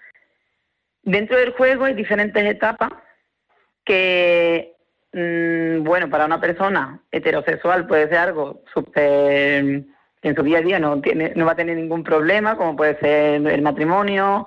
Dentro 1.03 1.37
del 1.37 1.53
juego 1.53 1.85
hay 1.85 1.95
diferentes 1.95 2.43
etapas 2.43 2.91
que 3.85 4.77
Mm, 5.13 5.83
bueno, 5.83 6.09
para 6.09 6.27
una 6.27 6.41
persona 6.41 7.01
heterosexual 7.11 7.87
puede 7.87 8.09
ser 8.09 8.19
algo 8.19 8.63
súper 8.73 9.85
en 10.23 10.37
su 10.37 10.43
día 10.43 10.59
a 10.59 10.63
día 10.63 10.79
no 10.79 11.01
tiene 11.01 11.33
no 11.35 11.47
va 11.47 11.53
a 11.53 11.57
tener 11.57 11.77
ningún 11.77 12.05
problema, 12.05 12.57
como 12.57 12.77
puede 12.77 12.99
ser 13.01 13.47
el 13.47 13.63
matrimonio 13.63 14.47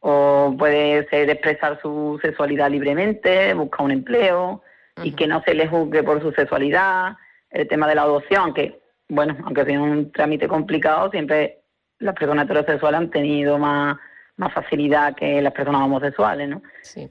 o 0.00 0.54
puede 0.58 1.06
ser 1.10 1.30
expresar 1.30 1.78
su 1.80 2.18
sexualidad 2.22 2.70
libremente, 2.70 3.54
buscar 3.54 3.84
un 3.84 3.92
empleo 3.92 4.62
y 5.02 5.12
que 5.12 5.26
no 5.26 5.42
se 5.42 5.54
le 5.54 5.68
juzgue 5.68 6.02
por 6.02 6.20
su 6.20 6.32
sexualidad, 6.32 7.16
el 7.50 7.68
tema 7.68 7.86
de 7.86 7.94
la 7.94 8.02
adopción, 8.02 8.52
que 8.52 8.80
bueno, 9.08 9.36
aunque 9.44 9.64
sea 9.64 9.80
un 9.80 10.10
trámite 10.10 10.48
complicado, 10.48 11.10
siempre 11.10 11.60
las 11.98 12.14
personas 12.14 12.46
heterosexuales 12.46 13.00
han 13.00 13.10
tenido 13.10 13.58
más, 13.58 13.96
más 14.36 14.52
facilidad 14.52 15.14
que 15.14 15.40
las 15.40 15.52
personas 15.52 15.82
homosexuales, 15.82 16.48
¿no? 16.48 16.62
Sí. 16.82 17.10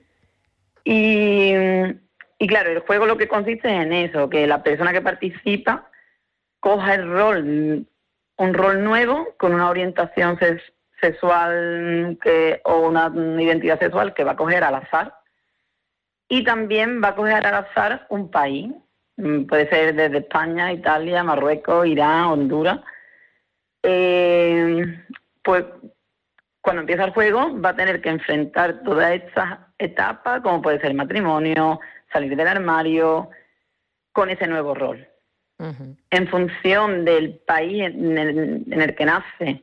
Y 0.84 1.54
y 2.40 2.48
claro, 2.48 2.72
el 2.72 2.80
juego 2.80 3.06
lo 3.06 3.18
que 3.18 3.28
consiste 3.28 3.68
en 3.68 3.92
eso, 3.92 4.30
que 4.30 4.48
la 4.48 4.64
persona 4.64 4.94
que 4.94 5.02
participa 5.02 5.90
coja 6.62 6.96
el 6.96 7.10
rol, 7.12 7.86
un 8.38 8.54
rol 8.54 8.84
nuevo 8.84 9.36
con 9.38 9.54
una 9.54 9.70
orientación 9.70 10.40
sexual 11.02 12.18
o 12.64 12.80
una 12.88 13.12
identidad 13.42 13.78
sexual 13.78 14.14
que 14.14 14.24
va 14.24 14.32
a 14.32 14.38
coger 14.38 14.64
al 14.64 14.76
azar. 14.76 15.14
Y 16.30 16.46
también 16.46 17.02
va 17.04 17.10
a 17.10 17.16
coger 17.16 17.46
al 17.46 17.56
azar 17.56 18.08
un 18.10 18.32
país. 18.32 18.72
Mm, 19.18 19.44
puede 19.44 19.68
ser 19.70 19.94
desde 19.94 20.20
España, 20.20 20.72
Italia, 20.72 21.24
Marruecos, 21.24 21.88
Irán, 21.88 22.26
Honduras. 22.26 22.80
Eh, 23.84 24.98
pues 25.44 25.66
cuando 26.62 26.82
empieza 26.82 27.04
el 27.04 27.12
juego 27.12 27.60
va 27.60 27.70
a 27.70 27.76
tener 27.76 28.02
que 28.02 28.10
enfrentar 28.10 28.82
todas 28.84 29.12
estas 29.12 29.60
etapas, 29.78 30.42
como 30.42 30.62
puede 30.62 30.80
ser 30.80 30.94
matrimonio, 30.94 31.80
salir 32.12 32.36
del 32.36 32.48
armario 32.48 33.30
con 34.12 34.30
ese 34.30 34.48
nuevo 34.48 34.74
rol. 34.74 35.08
En 36.10 36.28
función 36.30 37.04
del 37.04 37.40
país 37.40 37.84
en 37.84 38.18
el, 38.18 38.96
que 38.96 39.06
nace 39.06 39.62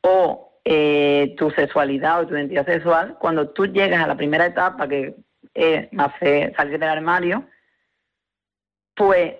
o 0.00 0.58
eh, 0.64 1.34
tu 1.38 1.52
sexualidad 1.52 2.20
o 2.20 2.26
tu 2.26 2.34
identidad 2.34 2.66
sexual, 2.66 3.16
cuando 3.20 3.50
tú 3.50 3.66
llegas 3.66 4.02
a 4.02 4.08
la 4.08 4.16
primera 4.16 4.46
etapa 4.46 4.88
que 4.88 5.14
es 5.54 5.88
salir 6.56 6.78
del 6.80 6.88
armario, 6.88 7.44
pues 8.96 9.34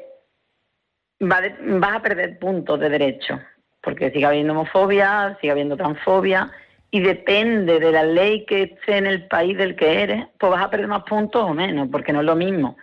vas 1.19 1.97
a 1.97 2.03
perder 2.03 2.39
puntos 2.39 2.79
de 2.79 2.89
derecho, 2.89 3.41
porque 3.83 4.11
sigue 4.13 4.27
habiendo 4.27 4.53
homofobia, 4.53 5.37
sigue 5.41 5.51
habiendo 5.51 5.77
transfobia, 5.77 6.53
y 6.97 7.01
depende 7.01 7.79
de 7.79 7.93
la 7.93 8.05
ley 8.05 8.47
que 8.47 8.63
esté 8.63 8.97
en 8.97 9.07
el 9.07 9.27
país 9.27 9.59
del 9.59 9.77
que 9.77 10.03
eres, 10.03 10.29
pues 10.39 10.51
vas 10.51 10.65
a 10.65 10.71
perder 10.71 10.89
más 10.89 11.03
puntos 11.03 11.43
o 11.43 11.53
menos, 11.53 11.89
porque 11.93 12.11
no 12.11 12.21
es 12.21 12.27
lo 12.27 12.35
mismo 12.35 12.79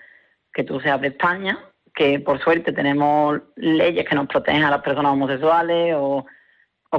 que 0.53 0.63
tú 0.63 0.79
seas 0.79 1.01
de 1.01 1.07
España, 1.07 1.57
que 1.95 2.19
por 2.19 2.39
suerte 2.39 2.71
tenemos 2.73 3.41
leyes 3.55 4.07
que 4.07 4.13
nos 4.13 4.27
protegen 4.27 4.63
a 4.63 4.69
las 4.69 4.83
personas 4.83 5.13
homosexuales 5.13 5.95
o, 5.97 6.27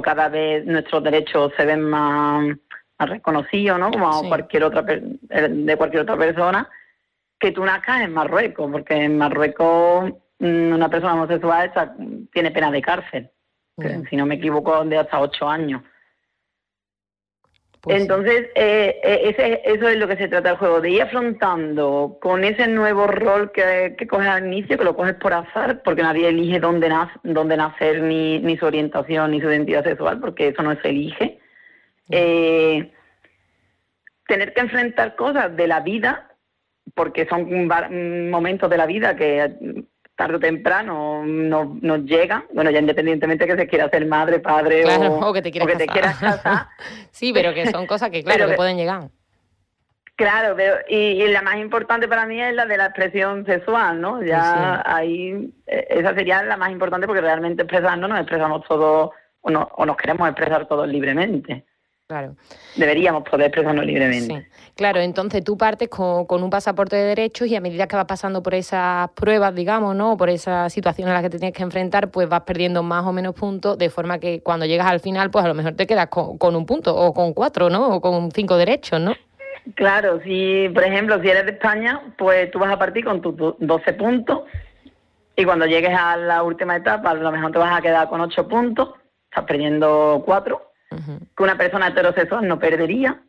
cada 0.03 0.27
vez 0.27 0.65
nuestros 0.65 1.01
derechos 1.03 1.53
se 1.55 1.65
ven 1.65 1.83
más, 1.83 2.53
reconocido, 2.99 3.77
¿no? 3.77 3.91
Como 3.91 4.27
cualquier 4.27 4.65
otra 4.65 4.81
de 4.81 5.77
cualquier 5.77 6.01
otra 6.01 6.17
persona, 6.17 6.67
que 7.39 7.53
tú 7.53 7.63
nazcas 7.63 8.01
en 8.01 8.13
Marruecos, 8.13 8.69
porque 8.69 8.93
en 8.93 9.17
Marruecos 9.17 10.11
mm, 10.39 10.73
una 10.73 10.89
persona 10.89 11.13
homosexual 11.13 11.71
tiene 12.33 12.51
pena 12.51 12.71
de 12.71 12.81
cárcel, 12.81 13.31
si 14.09 14.17
no 14.17 14.25
me 14.25 14.35
equivoco, 14.35 14.83
de 14.83 14.97
hasta 14.97 15.21
ocho 15.21 15.47
años. 15.47 15.81
Pues 17.85 18.01
Entonces, 18.01 18.47
eh, 18.55 18.99
eh, 19.03 19.21
ese, 19.25 19.61
eso 19.63 19.87
es 19.87 19.97
lo 19.97 20.07
que 20.07 20.17
se 20.17 20.27
trata 20.27 20.49
el 20.49 20.57
juego, 20.57 20.81
de 20.81 20.89
ir 20.89 21.03
afrontando 21.03 22.17
con 22.19 22.43
ese 22.43 22.67
nuevo 22.67 23.05
rol 23.05 23.51
que, 23.51 23.95
que 23.95 24.07
coges 24.07 24.27
al 24.27 24.47
inicio, 24.47 24.75
que 24.75 24.83
lo 24.83 24.95
coges 24.95 25.13
por 25.13 25.33
azar, 25.33 25.83
porque 25.83 26.01
nadie 26.01 26.29
elige 26.29 26.59
dónde, 26.59 26.91
dónde 27.21 27.57
nacer, 27.57 28.01
ni, 28.01 28.39
ni 28.39 28.57
su 28.57 28.65
orientación, 28.65 29.29
ni 29.29 29.39
su 29.39 29.51
identidad 29.51 29.83
sexual, 29.83 30.19
porque 30.19 30.47
eso 30.47 30.63
no 30.63 30.75
se 30.81 30.89
elige. 30.89 31.37
Eh, 32.09 32.91
tener 34.27 34.55
que 34.55 34.61
enfrentar 34.61 35.15
cosas 35.15 35.55
de 35.55 35.67
la 35.67 35.81
vida, 35.81 36.31
porque 36.95 37.27
son 37.27 37.67
momentos 38.31 38.67
de 38.67 38.77
la 38.77 38.87
vida 38.87 39.15
que 39.15 39.85
tarde 40.15 40.35
o 40.35 40.39
temprano 40.39 41.23
nos, 41.25 41.81
nos 41.81 41.99
llega, 42.05 42.45
bueno, 42.53 42.71
ya 42.71 42.79
independientemente 42.79 43.45
que 43.45 43.55
se 43.55 43.67
quiera 43.67 43.89
ser 43.89 44.05
madre, 44.05 44.39
padre 44.39 44.83
o, 44.85 45.33
que 45.33 45.41
te 45.41 45.51
quieras 45.51 46.17
casar. 46.17 46.67
sí, 47.11 47.33
pero 47.33 47.53
que 47.53 47.67
son 47.67 47.85
cosas 47.85 48.09
que, 48.09 48.23
claro, 48.23 48.47
que, 48.47 48.53
pueden 48.55 48.77
llegar. 48.77 49.09
Claro, 50.15 50.55
pero, 50.55 50.77
y, 50.87 51.27
la 51.27 51.41
más 51.41 51.57
importante 51.57 52.07
para 52.07 52.25
mí 52.25 52.41
es 52.41 52.53
la 52.53 52.65
de 52.65 52.77
la 52.77 52.85
expresión 52.85 53.45
sexual, 53.45 53.99
¿no? 53.99 54.23
Ya 54.23 54.81
ahí, 54.85 55.53
eh, 55.67 55.87
esa 55.89 56.15
sería 56.15 56.41
la 56.43 56.55
más 56.55 56.71
importante 56.71 57.07
porque 57.07 57.21
realmente 57.21 57.63
expresando 57.63 58.07
nos 58.07 58.19
expresamos 58.19 58.65
todos, 58.65 59.09
o, 59.41 59.49
o 59.49 59.85
nos 59.85 59.97
queremos 59.97 60.29
expresar 60.29 60.65
todos 60.67 60.87
libremente. 60.87 61.65
Claro. 62.07 62.35
Deberíamos 62.75 63.23
poder 63.23 63.47
expresarnos 63.47 63.83
libremente. 63.83 64.35
Sí. 64.35 64.71
Claro, 64.75 64.99
entonces 64.99 65.43
tú 65.43 65.57
partes 65.57 65.89
con, 65.89 66.43
un 66.43 66.49
pasaporte 66.51 66.95
de 66.95 67.03
derechos 67.03 67.47
y 67.47 67.55
a 67.55 67.61
medida 67.61 67.87
que 67.87 67.95
vas 67.95 68.05
pasando 68.05 68.43
por 68.43 68.53
esas 68.53 69.09
pruebas, 69.11 69.55
digamos, 69.55 69.95
¿no? 69.95 70.15
Por 70.15 70.29
esa 70.29 70.69
situación 70.69 71.09
a 71.09 71.13
la 71.13 71.23
que 71.23 71.31
te 71.31 71.39
tienes 71.39 71.57
que 71.57 71.63
enfrentar, 71.63 72.11
pues 72.11 72.29
vas 72.29 72.41
perdiendo 72.41 72.83
más 72.83 73.05
o 73.05 73.11
menos 73.11 73.33
puntos, 73.33 73.79
de 73.79 73.89
forma 73.89 74.19
que 74.19 74.43
cuando 74.43 74.67
llegas 74.67 74.85
al 74.85 74.99
final, 74.99 75.31
pues 75.31 75.45
a 75.45 75.47
lo 75.47 75.55
mejor 75.55 75.73
te 75.73 75.87
quedas 75.87 76.07
con, 76.09 76.55
un 76.55 76.65
punto, 76.67 76.95
o 76.95 77.11
con 77.11 77.33
cuatro, 77.33 77.71
¿no? 77.71 77.95
O 77.95 78.01
con 78.01 78.29
cinco 78.31 78.55
derechos, 78.55 79.01
¿no? 79.01 79.15
Claro, 79.73 80.21
si, 80.23 80.69
por 80.75 80.83
ejemplo, 80.83 81.19
si 81.23 81.27
eres 81.27 81.47
de 81.47 81.53
España, 81.53 82.13
pues 82.19 82.51
tú 82.51 82.59
vas 82.59 82.71
a 82.71 82.77
partir 82.77 83.03
con 83.03 83.19
tus 83.19 83.35
12 83.57 83.93
puntos 83.93 84.41
y 85.35 85.43
cuando 85.43 85.65
llegues 85.65 85.97
a 85.97 86.17
la 86.17 86.43
última 86.43 86.75
etapa, 86.75 87.09
a 87.09 87.13
lo 87.15 87.31
mejor 87.31 87.51
te 87.51 87.57
vas 87.57 87.75
a 87.75 87.81
quedar 87.81 88.07
con 88.09 88.21
ocho 88.21 88.47
puntos, 88.47 88.89
estás 89.31 89.45
perdiendo 89.45 90.21
que 91.35 91.43
una 91.43 91.57
persona 91.57 91.87
heterosexual 91.87 92.47
no 92.47 92.59
perdería. 92.59 93.21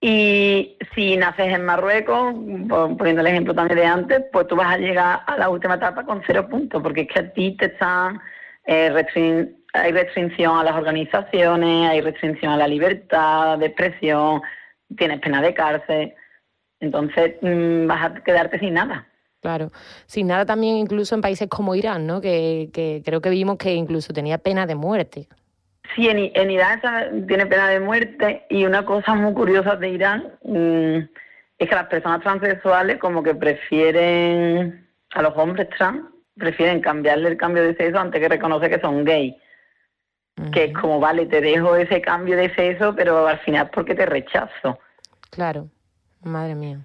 Y 0.00 0.76
si 0.94 1.16
naces 1.16 1.54
en 1.54 1.64
Marruecos, 1.64 2.34
poniendo 2.98 3.22
el 3.22 3.26
ejemplo 3.26 3.54
también 3.54 3.78
de 3.78 3.86
antes, 3.86 4.24
pues 4.32 4.46
tú 4.46 4.54
vas 4.54 4.74
a 4.74 4.78
llegar 4.78 5.20
a 5.26 5.38
la 5.38 5.48
última 5.48 5.76
etapa 5.76 6.04
con 6.04 6.22
cero 6.26 6.46
puntos, 6.46 6.82
porque 6.82 7.02
es 7.02 7.08
que 7.08 7.20
a 7.20 7.32
ti 7.32 7.56
te 7.56 7.66
están, 7.66 8.20
eh, 8.66 9.54
hay 9.72 9.92
restricción 9.92 10.58
a 10.58 10.64
las 10.64 10.74
organizaciones, 10.74 11.88
hay 11.88 12.02
restricción 12.02 12.52
a 12.52 12.58
la 12.58 12.68
libertad 12.68 13.58
de 13.58 13.66
expresión, 13.66 14.42
tienes 14.94 15.20
pena 15.20 15.40
de 15.40 15.54
cárcel, 15.54 16.14
entonces 16.80 17.36
mm, 17.40 17.86
vas 17.86 18.04
a 18.04 18.14
quedarte 18.22 18.58
sin 18.58 18.74
nada. 18.74 19.06
Claro, 19.40 19.72
sin 20.04 20.26
nada 20.26 20.44
también 20.44 20.76
incluso 20.76 21.14
en 21.14 21.22
países 21.22 21.48
como 21.48 21.74
Irán, 21.74 22.06
¿no? 22.06 22.20
Que, 22.20 22.68
que 22.74 23.00
creo 23.04 23.22
que 23.22 23.30
vimos 23.30 23.56
que 23.56 23.72
incluso 23.72 24.12
tenía 24.12 24.36
pena 24.36 24.66
de 24.66 24.74
muerte. 24.74 25.28
Sí, 25.94 26.08
en, 26.08 26.50
Irán 26.50 26.80
tiene 27.26 27.46
pena 27.46 27.68
de 27.68 27.78
muerte 27.78 28.46
y 28.48 28.64
una 28.64 28.84
cosa 28.84 29.14
muy 29.14 29.32
curiosa 29.34 29.76
de 29.76 29.88
Irán 29.90 30.32
mm, 30.42 30.96
es 31.58 31.68
que 31.68 31.74
las 31.74 31.86
personas 31.86 32.20
transexuales 32.22 32.98
como 32.98 33.22
que 33.22 33.34
prefieren 33.34 34.88
a 35.12 35.22
los 35.22 35.36
hombres 35.36 35.68
trans, 35.76 36.02
prefieren 36.36 36.80
cambiarle 36.80 37.28
el 37.28 37.36
cambio 37.36 37.62
de 37.62 37.76
sexo 37.76 37.98
antes 38.00 38.20
que 38.20 38.28
reconocer 38.28 38.70
que 38.70 38.80
son 38.80 39.04
gay. 39.04 39.36
Que 40.52 40.64
es 40.64 40.72
como, 40.72 40.98
vale, 40.98 41.26
te 41.26 41.40
dejo 41.40 41.76
ese 41.76 42.00
cambio 42.00 42.36
de 42.36 42.52
sexo, 42.56 42.92
pero 42.96 43.28
al 43.28 43.38
final 43.40 43.70
porque 43.70 43.94
te 43.94 44.04
rechazo. 44.04 44.80
Claro, 45.30 45.68
madre 46.22 46.56
mía. 46.56 46.80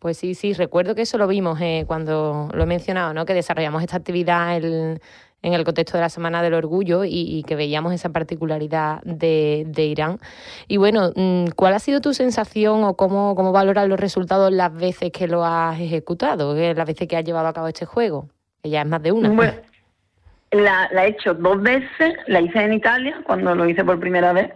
Pues 0.00 0.16
sí, 0.16 0.34
sí, 0.34 0.52
recuerdo 0.54 0.96
que 0.96 1.02
eso 1.02 1.16
lo 1.16 1.28
vimos 1.28 1.60
eh, 1.60 1.84
cuando 1.86 2.48
lo 2.52 2.62
he 2.62 2.66
mencionado, 2.66 3.14
¿no? 3.14 3.24
Que 3.24 3.34
desarrollamos 3.34 3.82
esta 3.82 3.98
actividad 3.98 4.56
el, 4.56 5.00
en 5.42 5.54
el 5.54 5.64
contexto 5.64 5.96
de 5.96 6.02
la 6.02 6.08
Semana 6.08 6.42
del 6.42 6.54
Orgullo 6.54 7.04
y, 7.04 7.44
que 7.46 7.56
veíamos 7.56 7.92
esa 7.92 8.10
particularidad 8.10 9.00
de, 9.02 9.64
Irán. 9.76 10.18
Y 10.68 10.76
bueno, 10.76 11.12
mm, 11.14 11.46
¿cuál 11.56 11.74
ha 11.74 11.78
sido 11.78 12.00
tu 12.00 12.12
sensación 12.12 12.84
o 12.84 12.94
cómo, 12.94 13.34
cómo 13.34 13.52
valoras 13.52 13.88
los 13.88 13.98
resultados 13.98 14.52
las 14.52 14.74
veces 14.74 15.10
que 15.10 15.26
lo 15.26 15.44
has 15.44 15.80
ejecutado, 15.80 16.54
las 16.54 16.86
veces 16.86 17.08
que 17.08 17.16
has 17.16 17.24
llevado 17.24 17.48
a 17.48 17.52
cabo 17.52 17.68
este 17.68 17.86
juego? 17.86 18.28
Que 18.62 18.70
ya 18.70 18.82
es 18.82 18.86
más 18.86 19.02
de 19.02 19.12
una. 19.12 19.30
Bueno, 19.30 19.54
la, 20.50 20.88
la 20.92 21.06
he 21.06 21.10
hecho 21.10 21.32
dos 21.34 21.62
veces, 21.62 22.14
la 22.26 22.40
hice 22.40 22.62
en 22.62 22.74
Italia 22.74 23.22
cuando 23.24 23.54
lo 23.54 23.68
hice 23.68 23.84
por 23.84 23.98
primera 23.98 24.32
vez. 24.32 24.52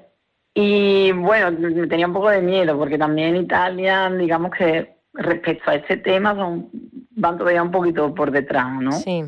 Y 0.55 1.11
bueno, 1.12 1.51
me 1.59 1.87
tenía 1.88 2.07
un 2.07 2.12
poco 2.12 2.31
de 2.31 2.40
miedo 2.40 2.79
porque 2.79 2.99
también 2.99 3.35
en 3.35 3.42
Italia, 3.42 4.09
digamos 4.11 4.53
que 4.53 4.94
respecto 5.14 5.70
a 5.70 5.77
este 5.77 5.97
tema, 5.97 6.35
son, 6.35 6.68
van 7.11 7.38
todavía 7.38 7.62
un 7.62 7.70
poquito 7.70 8.14
por 8.14 8.31
detrás, 8.31 8.70
¿no? 8.81 8.92
Sí. 8.92 9.25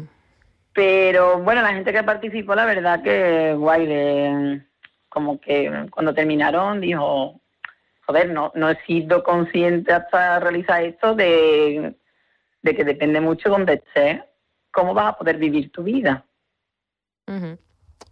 Pero 0.76 1.38
bueno, 1.38 1.62
la 1.62 1.72
gente 1.72 1.90
que 1.90 2.02
participó, 2.02 2.54
la 2.54 2.66
verdad 2.66 3.02
que 3.02 3.54
guay, 3.54 3.86
de, 3.86 4.60
como 5.08 5.40
que 5.40 5.86
cuando 5.90 6.12
terminaron 6.12 6.82
dijo, 6.82 7.40
joder, 8.04 8.28
no, 8.28 8.52
no 8.54 8.68
he 8.68 8.76
sido 8.84 9.24
consciente 9.24 9.94
hasta 9.94 10.38
realizar 10.38 10.84
esto 10.84 11.14
de, 11.14 11.96
que 12.62 12.84
depende 12.84 13.22
mucho 13.22 13.48
donde 13.48 13.82
estés, 13.86 14.20
cómo 14.70 14.92
vas 14.92 15.14
a 15.14 15.16
poder 15.16 15.38
vivir 15.38 15.72
tu 15.72 15.82
vida. 15.82 16.26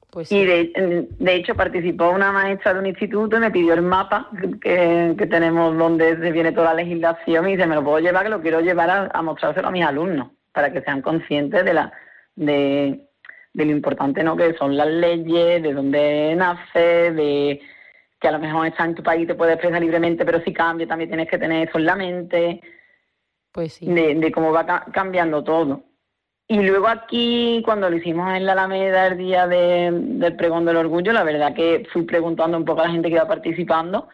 pues 0.08 0.32
Y 0.32 0.46
de, 0.46 1.06
de, 1.18 1.34
hecho 1.34 1.54
participó 1.54 2.08
una 2.08 2.32
maestra 2.32 2.72
de 2.72 2.80
un 2.80 2.86
instituto 2.86 3.36
y 3.36 3.40
me 3.40 3.50
pidió 3.50 3.74
el 3.74 3.82
mapa 3.82 4.30
que, 4.62 5.14
que 5.18 5.26
tenemos 5.26 5.76
donde 5.76 6.14
viene 6.30 6.52
toda 6.52 6.72
la 6.72 6.82
legislación 6.82 7.46
y 7.46 7.56
dice, 7.56 7.66
me 7.66 7.74
lo 7.74 7.84
puedo 7.84 7.98
llevar, 7.98 8.22
que 8.22 8.30
lo 8.30 8.40
quiero 8.40 8.60
llevar 8.62 8.88
a, 8.88 9.10
a 9.12 9.20
mostrárselo 9.20 9.68
a 9.68 9.70
mis 9.70 9.84
alumnos, 9.84 10.28
para 10.50 10.72
que 10.72 10.80
sean 10.80 11.02
conscientes 11.02 11.62
de 11.62 11.74
la 11.74 11.92
de, 12.36 13.08
lo 13.54 13.64
importante 13.64 14.22
¿no? 14.22 14.36
que 14.36 14.54
son 14.54 14.76
las 14.76 14.88
leyes, 14.88 15.62
de 15.62 15.72
dónde 15.72 16.34
nace, 16.36 17.12
de 17.12 17.60
que 18.20 18.28
a 18.28 18.32
lo 18.32 18.38
mejor 18.38 18.66
está 18.66 18.84
en 18.84 18.94
tu 18.94 19.02
país 19.02 19.26
te 19.26 19.34
puedes 19.34 19.54
expresar 19.54 19.80
libremente, 19.80 20.24
pero 20.24 20.40
si 20.42 20.52
cambia 20.52 20.86
también 20.86 21.10
tienes 21.10 21.28
que 21.28 21.38
tener 21.38 21.68
eso 21.68 21.78
en 21.78 21.86
la 21.86 21.96
mente. 21.96 22.60
Pues 23.52 23.74
sí. 23.74 23.86
De, 23.86 24.32
cómo 24.32 24.52
va 24.52 24.84
cambiando 24.92 25.44
todo. 25.44 25.84
Y 26.48 26.60
luego 26.60 26.88
aquí, 26.88 27.62
cuando 27.64 27.88
lo 27.88 27.96
hicimos 27.96 28.34
en 28.34 28.44
la 28.44 28.52
Alameda 28.52 29.06
el 29.06 29.18
día 29.18 29.46
del 29.46 30.36
pregón 30.36 30.64
del 30.64 30.76
orgullo, 30.76 31.12
la 31.12 31.22
verdad 31.22 31.54
que 31.54 31.86
fui 31.92 32.02
preguntando 32.02 32.58
un 32.58 32.64
poco 32.64 32.82
a 32.82 32.86
la 32.86 32.92
gente 32.92 33.08
que 33.08 33.14
iba 33.14 33.28
participando 33.28 34.08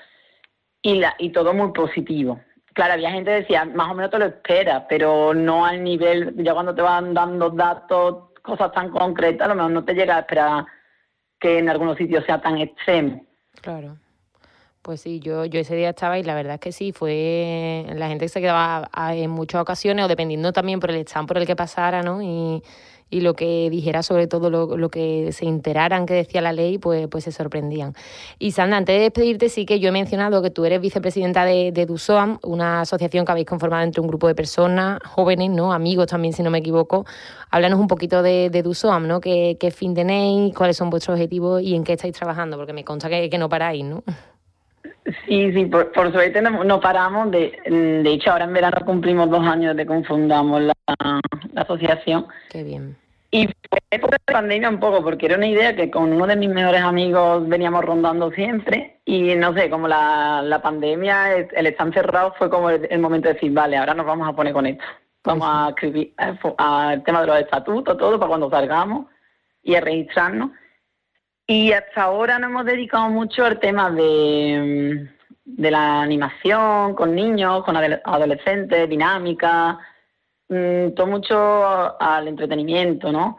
y, 0.83 0.97
la, 0.97 1.15
y 1.19 1.31
todo 1.31 1.55
muy 1.55 1.73
positivo. 1.73 2.41
Claro, 2.75 2.95
había 2.95 3.11
gente 3.11 3.31
que 3.31 3.41
decía, 3.41 3.65
más 3.65 3.91
o 3.91 3.95
menos 3.95 4.11
te 4.11 4.19
lo 4.19 4.27
espera, 4.27 4.87
pero 4.89 5.35
no 5.35 5.67
al 5.67 5.83
nivel, 5.83 6.35
ya 6.37 6.55
cuando 6.55 6.75
te 6.75 6.83
van 6.83 7.15
dando 7.15 7.51
datos, 7.51 8.31
cosas 8.43 8.73
tan 8.73 8.91
concretas, 8.91 9.47
a 9.47 9.49
lo 9.49 9.57
mejor 9.57 9.71
no 9.73 9.85
te 9.85 9.95
llega 9.95 10.17
a 10.17 10.21
esperar 10.21 10.67
que 11.41 11.59
en 11.59 11.69
algunos 11.69 11.97
sitios 11.97 12.25
sea 12.25 12.41
tan 12.41 12.59
extremo. 12.59 13.25
Claro. 13.61 13.97
Pues 14.83 15.03
sí, 15.03 15.21
yo, 15.21 15.45
yo 15.45 15.61
ese 15.61 15.77
día 15.77 15.91
estaba 15.91 16.19
y 16.19 16.23
la 16.23 16.35
verdad 16.35 16.55
es 16.55 16.61
que 16.61 16.73
sí, 16.73 16.93
fue 16.93 17.85
la 17.95 18.09
gente 18.09 18.25
que 18.25 18.31
se 18.31 18.41
quedaba 18.41 18.89
en 19.13 19.31
muchas 19.31 19.61
ocasiones 19.61 20.05
o 20.05 20.09
dependiendo 20.09 20.53
también 20.53 20.81
por 20.81 20.91
el 20.91 20.97
stand 20.99 21.29
por 21.29 21.37
el 21.37 21.47
que 21.47 21.57
pasara, 21.57 22.03
¿no? 22.03 22.23
Y, 22.23 22.63
y 23.11 23.21
lo 23.21 23.35
que 23.35 23.69
dijera 23.71 24.03
sobre 24.03 24.27
todo 24.27 24.51
lo, 24.51 24.89
que 24.89 25.33
se 25.33 25.47
enteraran 25.47 26.07
que 26.07 26.15
decía 26.15 26.41
la 26.41 26.53
ley, 26.53 26.79
pues, 26.79 27.09
pues 27.09 27.25
se 27.25 27.33
sorprendían. 27.33 27.95
Y 28.39 28.53
Sandra, 28.53 28.79
antes 28.79 28.95
de 28.95 29.03
despedirte, 29.03 29.49
sí 29.49 29.67
que 29.67 29.81
yo 29.81 29.89
he 29.89 29.93
mencionado 29.93 30.43
que 30.43 30.51
tú 30.51 30.65
eres 30.65 30.81
vicepresidenta 30.81 31.45
de, 31.45 31.73
de 31.73 31.87
DUSOAM, 31.87 32.39
una 32.43 32.83
asociación 32.83 33.25
que 33.25 33.33
habéis 33.33 33.47
conformado 33.47 33.83
entre 33.83 34.01
un 34.01 34.07
grupo 34.07 34.29
de 34.29 34.35
personas, 34.35 35.01
jóvenes, 35.05 35.51
¿no? 35.51 35.73
amigos 35.73 36.07
también, 36.07 36.33
si 36.33 36.43
no 36.43 36.51
me 36.51 36.59
equivoco. 36.59 37.05
Háblanos 37.51 37.81
un 37.81 37.89
poquito 37.89 38.23
de, 38.23 38.49
de 38.51 38.63
DUSOAM, 38.63 39.07
¿no? 39.07 39.21
¿Qué, 39.21 39.57
fin 39.75 39.95
tenéis? 39.95 40.55
¿Cuáles 40.55 40.77
son 40.77 40.91
vuestros 40.91 41.15
objetivos 41.15 41.63
y 41.63 41.75
en 41.75 41.85
qué 41.85 41.95
estáis 41.95 42.15
trabajando? 42.15 42.57
Porque 42.57 42.73
me 42.73 42.85
consta 42.85 43.09
que, 43.09 43.29
que 43.29 43.39
no 43.39 43.49
paráis, 43.49 43.85
¿no? 43.85 44.03
Sí, 45.27 45.53
sí, 45.53 45.67
por, 45.67 46.13
suerte 46.13 46.43
no, 46.43 46.81
paramos. 46.81 47.31
De, 47.31 47.53
de 47.67 48.11
hecho, 48.11 48.33
ahora 48.33 48.45
en 48.45 48.53
verano 48.53 48.79
cumplimos 48.85 49.31
dos 49.31 49.47
años 49.47 49.77
de 49.77 49.83
que 49.83 49.89
confundamos 49.89 50.63
la, 50.63 50.75
la 51.53 51.63
asociación. 51.63 52.27
Qué 52.51 52.63
bien. 52.63 52.97
Y 53.33 53.47
fue 53.47 53.99
por 54.01 54.11
la 54.11 54.19
pandemia 54.27 54.69
un 54.69 54.81
poco, 54.81 55.05
porque 55.05 55.27
era 55.27 55.37
una 55.37 55.47
idea 55.47 55.77
que 55.77 55.91
con 55.91 56.13
uno 56.13 56.27
de 56.27 56.35
mis 56.35 56.49
mejores 56.49 56.83
amigos 56.83 57.49
veníamos 57.49 57.85
rondando 57.85 58.31
siempre. 58.33 58.99
Y 59.05 59.37
no 59.37 59.55
sé, 59.55 59.71
como 59.71 59.87
la, 59.87 60.43
la 60.43 60.61
pandemia, 60.61 61.37
el 61.37 61.67
estar 61.67 61.93
cerrado 61.95 62.35
fue 62.39 62.51
como 62.51 62.71
el, 62.71 62.99
momento 62.99 63.29
de 63.29 63.35
decir, 63.35 63.53
vale, 63.53 63.77
ahora 63.77 63.95
nos 63.95 64.07
vamos 64.07 64.29
a 64.29 64.33
poner 64.33 64.53
con 64.53 64.67
esto. 64.67 64.85
Vamos 65.23 65.47
a 65.49 65.69
escribir 65.69 66.13
al 66.57 67.05
tema 67.05 67.21
de 67.21 67.27
los 67.29 67.39
estatutos, 67.39 67.97
todo, 67.97 68.19
para 68.19 68.29
cuando 68.29 68.51
salgamos 68.51 69.07
y 69.63 69.77
a 69.77 69.81
registrarnos. 69.81 70.51
Y 71.51 71.73
hasta 71.73 72.05
ahora 72.05 72.39
nos 72.39 72.49
hemos 72.49 72.65
dedicado 72.65 73.09
mucho 73.09 73.45
al 73.45 73.59
tema 73.59 73.91
de, 73.91 75.09
de 75.45 75.71
la 75.73 76.01
animación 76.01 76.95
con 76.95 77.13
niños, 77.13 77.65
con 77.65 77.77
adolescentes, 77.77 78.89
dinámica, 78.89 79.77
mm, 80.49 80.91
todo 80.95 81.09
mucho 81.09 82.01
al 82.01 82.29
entretenimiento, 82.29 83.11
¿no? 83.11 83.37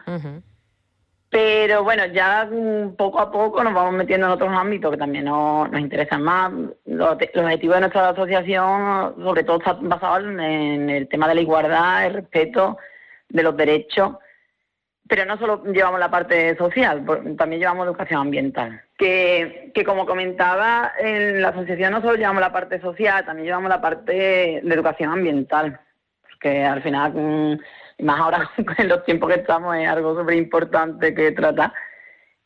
Pero 1.29 1.85
bueno, 1.85 2.05
ya 2.07 2.49
mm, 2.51 2.97
poco 2.97 3.21
a 3.21 3.31
poco 3.31 3.63
nos 3.63 3.73
vamos 3.73 3.93
metiendo 3.93 4.27
en 4.27 4.33
otros 4.33 4.51
ámbitos 4.51 4.91
que 4.91 4.97
también 4.97 5.23
nos, 5.23 5.69
interesan 5.79 6.21
más. 6.21 6.51
Los, 6.83 7.11
objetivos 7.13 7.75
de 7.75 7.79
nuestra 7.79 8.09
asociación, 8.09 9.15
sobre 9.23 9.45
todo, 9.45 9.59
están 9.59 9.87
basados 9.87 10.25
en 10.25 10.89
el 10.89 11.07
tema 11.07 11.29
de 11.29 11.35
la 11.35 11.41
igualdad, 11.41 12.07
el 12.07 12.13
respeto 12.15 12.77
de 13.29 13.41
los 13.41 13.55
derechos 13.55 14.15
pero 15.11 15.25
no 15.25 15.37
solo 15.37 15.61
llevamos 15.65 15.99
la 15.99 16.09
parte 16.09 16.55
social, 16.55 17.05
también 17.37 17.59
llevamos 17.59 17.85
educación 17.85 18.21
ambiental. 18.21 18.81
Que, 18.97 19.69
que 19.75 19.83
como 19.83 20.05
comentaba, 20.05 20.93
en 20.97 21.41
la 21.41 21.49
asociación 21.49 21.91
no 21.91 21.99
solo 21.99 22.15
llevamos 22.15 22.39
la 22.39 22.53
parte 22.53 22.79
social, 22.79 23.25
también 23.25 23.47
llevamos 23.47 23.67
la 23.67 23.81
parte 23.81 24.13
de 24.63 24.73
educación 24.73 25.11
ambiental, 25.11 25.81
porque 26.21 26.63
al 26.63 26.81
final, 26.81 27.11
mm, 27.13 27.59
más 28.05 28.21
ahora 28.21 28.49
en 28.77 28.87
los 28.87 29.03
tiempos 29.03 29.33
que 29.33 29.41
estamos, 29.41 29.75
es 29.75 29.89
algo 29.89 30.17
súper 30.17 30.35
importante 30.35 31.13
que 31.13 31.33
tratar. 31.33 31.73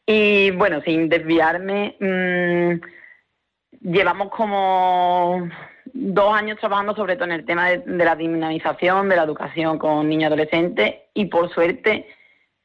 Y 0.04 0.50
bueno, 0.50 0.82
sin 0.82 1.08
desviarme, 1.08 1.96
mmm, 2.00 3.92
llevamos 3.92 4.32
como 4.32 5.48
dos 5.94 6.34
años 6.34 6.58
trabajando 6.60 6.96
sobre 6.96 7.16
todo 7.16 7.26
en 7.26 7.34
el 7.34 7.46
tema 7.46 7.70
de, 7.70 7.78
de 7.78 8.06
la 8.06 8.16
dinamización 8.16 9.08
de 9.08 9.18
la 9.18 9.24
educación 9.24 9.78
con 9.78 10.10
niños 10.10 10.24
y 10.24 10.26
adolescentes 10.26 10.96
y 11.14 11.26
por 11.26 11.54
suerte 11.54 12.08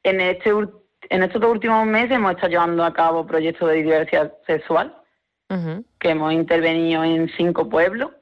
en, 0.02 0.20
este, 0.20 0.50
en 0.50 1.22
estos 1.22 1.40
dos 1.40 1.50
últimos 1.50 1.86
meses 1.86 2.12
hemos 2.12 2.32
estado 2.32 2.50
llevando 2.50 2.84
a 2.84 2.92
cabo 2.92 3.26
proyectos 3.26 3.68
de 3.68 3.76
diversidad 3.76 4.32
sexual, 4.46 4.96
que 5.98 6.10
hemos 6.10 6.32
intervenido 6.32 7.02
en 7.02 7.28
cinco 7.36 7.68
pueblos 7.68 8.12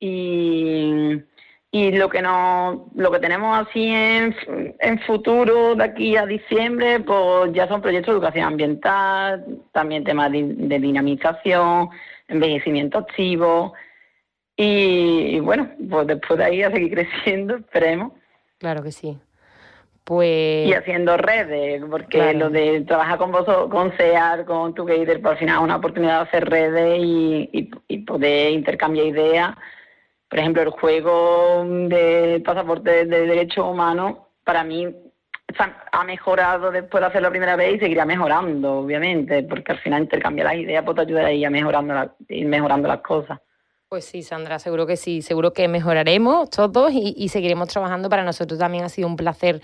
y, 0.00 1.20
y 1.70 1.92
lo 1.92 2.08
que 2.08 2.22
no, 2.22 2.90
lo 2.94 3.10
que 3.10 3.18
tenemos 3.18 3.68
así 3.68 3.86
en, 3.86 4.34
en 4.80 4.98
futuro 5.00 5.74
de 5.74 5.84
aquí 5.84 6.16
a 6.16 6.24
diciembre, 6.24 7.00
pues 7.00 7.52
ya 7.52 7.68
son 7.68 7.82
proyectos 7.82 8.14
de 8.14 8.18
educación 8.18 8.46
ambiental, 8.46 9.44
también 9.72 10.04
temas 10.04 10.32
de, 10.32 10.78
dinamización, 10.78 11.90
envejecimiento 12.28 12.98
activo 12.98 13.74
y, 14.56 15.36
y 15.36 15.40
bueno, 15.40 15.70
pues 15.90 16.06
después 16.06 16.38
de 16.38 16.44
ahí 16.46 16.62
a 16.62 16.70
seguir 16.70 16.94
creciendo, 16.94 17.56
esperemos. 17.56 18.12
Claro 18.56 18.82
que 18.82 18.90
sí. 18.90 19.18
Pues... 20.08 20.66
Y 20.66 20.72
haciendo 20.72 21.18
redes, 21.18 21.82
porque 21.90 22.32
lo 22.32 22.48
de 22.48 22.80
trabajar 22.80 23.18
con 23.18 23.30
vos, 23.30 23.44
con 23.68 23.94
SEAR, 23.98 24.46
con 24.46 24.74
Together, 24.74 25.20
por 25.20 25.32
al 25.32 25.38
final 25.38 25.56
es 25.56 25.62
una 25.64 25.76
oportunidad 25.76 26.22
de 26.22 26.28
hacer 26.28 26.48
redes 26.48 26.98
y, 26.98 27.70
y, 27.88 27.98
poder 27.98 28.52
intercambiar 28.52 29.04
ideas. 29.04 29.54
Por 30.30 30.38
ejemplo, 30.38 30.62
el 30.62 30.70
juego 30.70 31.62
de 31.90 32.42
pasaporte 32.42 33.04
de 33.04 33.26
derechos 33.26 33.66
humanos, 33.66 34.16
para 34.44 34.64
mí 34.64 34.86
ha 35.92 36.04
mejorado 36.04 36.70
después 36.70 37.02
de 37.02 37.08
hacerlo 37.08 37.28
la 37.28 37.32
primera 37.32 37.56
vez 37.56 37.76
y 37.76 37.78
seguirá 37.78 38.06
mejorando, 38.06 38.78
obviamente, 38.78 39.42
porque 39.42 39.72
al 39.72 39.78
final 39.80 40.04
intercambiar 40.04 40.46
las 40.46 40.56
ideas 40.56 40.84
puede 40.86 41.02
ayudar 41.02 41.26
a 41.26 41.32
ir 41.32 41.50
mejorando, 41.50 42.14
ir 42.30 42.48
mejorando 42.48 42.88
las 42.88 43.02
cosas. 43.02 43.40
Pues 43.90 44.04
sí, 44.04 44.22
Sandra, 44.22 44.58
seguro 44.58 44.86
que 44.86 44.98
sí, 44.98 45.22
seguro 45.22 45.54
que 45.54 45.66
mejoraremos 45.66 46.50
todos 46.50 46.92
y, 46.92 47.26
seguiremos 47.30 47.68
trabajando. 47.68 48.10
Para 48.10 48.22
nosotros 48.22 48.58
también 48.58 48.84
ha 48.84 48.90
sido 48.90 49.08
un 49.08 49.16
placer 49.16 49.62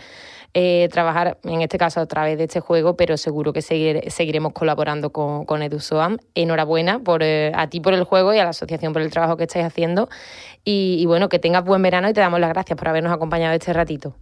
eh, 0.55 0.89
trabajar, 0.91 1.37
en 1.45 1.61
este 1.61 1.77
caso 1.77 2.01
a 2.01 2.07
través 2.07 2.39
de 2.39 2.45
este 2.45 2.61
juego, 2.61 2.97
pero 2.97 3.19
seguro 3.19 3.53
que 3.53 3.61
seguiremos 3.61 4.55
colaborando 4.55 5.11
con, 5.11 5.45
con 5.45 5.61
EduSoam. 5.61 6.17
Enhorabuena 6.35 7.01
por, 7.01 7.23
eh, 7.23 7.53
a 7.55 7.69
ti 7.69 7.81
por 7.81 7.93
el 7.93 8.05
juego 8.05 8.33
y 8.33 8.39
a 8.39 8.45
la 8.45 8.51
asociación 8.51 8.95
por 8.95 9.03
el 9.03 9.11
trabajo 9.11 9.37
que 9.37 9.45
estáis 9.45 9.67
haciendo. 9.67 10.09
Y, 10.65 11.05
bueno, 11.05 11.29
que 11.29 11.39
tengas 11.39 11.63
buen 11.63 11.83
verano 11.83 12.09
y 12.09 12.15
te 12.15 12.21
damos 12.21 12.41
las 12.41 12.49
gracias 12.49 12.79
por 12.79 12.89
habernos 12.89 13.13
acompañado 13.13 13.53
este 13.53 13.75
ratito. 13.75 14.15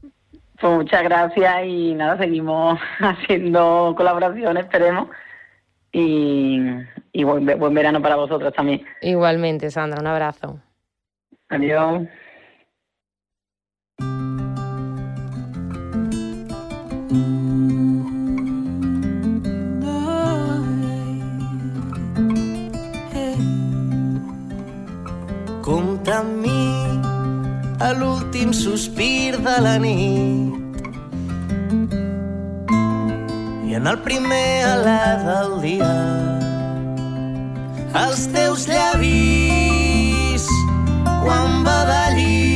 Pues 0.61 0.73
muchas 0.79 1.05
gracias 1.05 1.65
y 1.65 1.95
nada, 1.95 2.19
seguimos 2.19 2.77
haciendo 2.99 3.95
colaboraciones, 3.97 4.65
esperemos 4.65 5.11
y, 5.93 6.59
y 7.13 7.25
buen, 7.25 7.47
buen 7.59 7.75
verano 7.75 8.01
para 8.01 8.17
vosotros 8.17 8.53
también. 8.55 8.83
Igualmente, 9.03 9.71
Sandra, 9.71 10.01
un 10.01 10.07
abrazo. 10.07 10.59
Adiós. 11.51 12.09
Compta 25.63 26.19
amb 26.19 26.41
mi 26.43 26.63
a 27.79 27.93
l'últim 27.95 28.53
sospir 28.53 29.39
de 29.45 29.61
la 29.63 29.79
nit 29.79 30.62
en 33.75 33.87
el 33.87 33.99
primer 34.05 34.65
alè 34.69 35.05
del 35.25 35.53
dia 35.63 35.93
els 38.03 38.27
teus 38.35 38.67
llavis 38.69 40.45
quan 41.23 41.63
badallis 41.65 42.53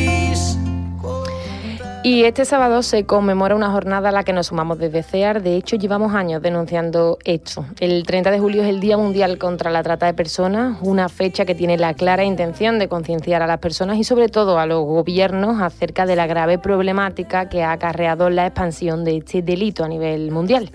Y 2.07 2.23
este 2.23 2.45
sábado 2.45 2.85
se 2.85 3.05
conmemora 3.05 3.57
una 3.57 3.73
jornada 3.73 4.11
a 4.11 4.13
la 4.13 4.23
que 4.23 4.33
nos 4.33 4.47
sumamos 4.47 4.79
desde 4.79 5.03
CEAR. 5.03 5.43
De 5.43 5.57
hecho, 5.57 5.75
llevamos 5.75 6.15
años 6.15 6.41
denunciando 6.41 7.19
esto. 7.25 7.65
El 7.81 8.05
30 8.05 8.31
de 8.31 8.39
julio 8.39 8.63
es 8.63 8.69
el 8.69 8.79
Día 8.79 8.97
Mundial 8.97 9.39
contra 9.39 9.73
la 9.73 9.83
Trata 9.83 10.07
de 10.07 10.15
Personas, 10.15 10.79
una 10.83 11.09
fecha 11.09 11.45
que 11.45 11.57
tiene 11.57 11.77
la 11.79 11.95
clara 11.95 12.23
intención 12.23 12.79
de 12.79 12.87
concienciar 12.87 13.43
a 13.43 13.49
las 13.49 13.59
personas 13.59 13.99
y 13.99 14.05
sobre 14.05 14.29
todo 14.29 14.61
a 14.61 14.67
los 14.67 14.85
gobiernos 14.85 15.61
acerca 15.61 16.07
de 16.07 16.15
la 16.15 16.29
grave 16.29 16.59
problemática 16.59 17.49
que 17.49 17.65
ha 17.65 17.73
acarreado 17.73 18.31
la 18.31 18.47
expansión 18.47 19.03
de 19.03 19.17
este 19.17 19.43
delito 19.43 19.83
a 19.83 19.89
nivel 19.89 20.31
mundial. 20.31 20.71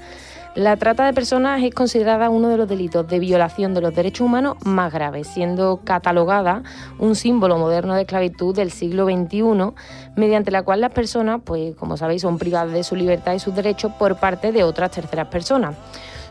La 0.56 0.76
trata 0.76 1.06
de 1.06 1.14
personas 1.14 1.64
es 1.64 1.74
considerada 1.74 2.30
uno 2.30 2.50
de 2.50 2.58
los 2.58 2.68
delitos 2.68 3.08
de 3.08 3.20
violación 3.20 3.74
de 3.74 3.80
los 3.80 3.96
derechos 3.96 4.26
humanos 4.26 4.58
más 4.66 4.92
graves, 4.92 5.28
siendo 5.28 5.80
catalogada 5.86 6.64
un 7.00 7.16
símbolo 7.16 7.58
moderno 7.58 7.96
de 7.96 8.02
esclavitud 8.02 8.54
del 8.54 8.70
siglo 8.70 9.06
XXI, 9.06 9.74
mediante 10.18 10.52
la 10.52 10.64
cual 10.64 10.82
las 10.82 10.92
personas, 10.92 11.40
pues 11.46 11.74
como 11.78 11.96
sabéis, 11.96 12.24
son 12.24 12.38
privadas 12.38 12.74
de 12.74 12.84
su 12.84 12.98
libertad 12.98 13.34
y 13.34 13.40
sus 13.40 13.56
derechos 13.56 13.94
por 13.98 14.18
parte 14.18 14.52
de 14.52 14.66
otras 14.66 14.92
terceras 14.92 15.28
personas 15.28 15.76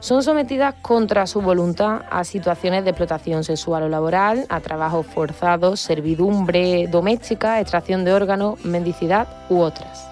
son 0.00 0.22
sometidas 0.22 0.74
contra 0.80 1.26
su 1.26 1.42
voluntad 1.42 2.02
a 2.11 2.24
situaciones 2.24 2.85
de 2.85 2.90
explotación 2.90 3.44
sexual 3.44 3.83
o 3.83 3.88
laboral, 3.88 4.46
a 4.48 4.61
trabajos 4.61 5.06
forzados, 5.06 5.80
servidumbre 5.80 6.88
doméstica, 6.88 7.61
extracción 7.61 8.04
de 8.04 8.14
órganos, 8.14 8.64
mendicidad 8.64 9.28
u 9.50 9.59
otras. 9.61 10.11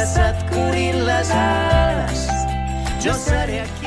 que 0.00 0.92
les 0.92 1.30
ales. 1.30 2.28
Jo 3.04 3.12
seré 3.14 3.60
aquí. 3.60 3.79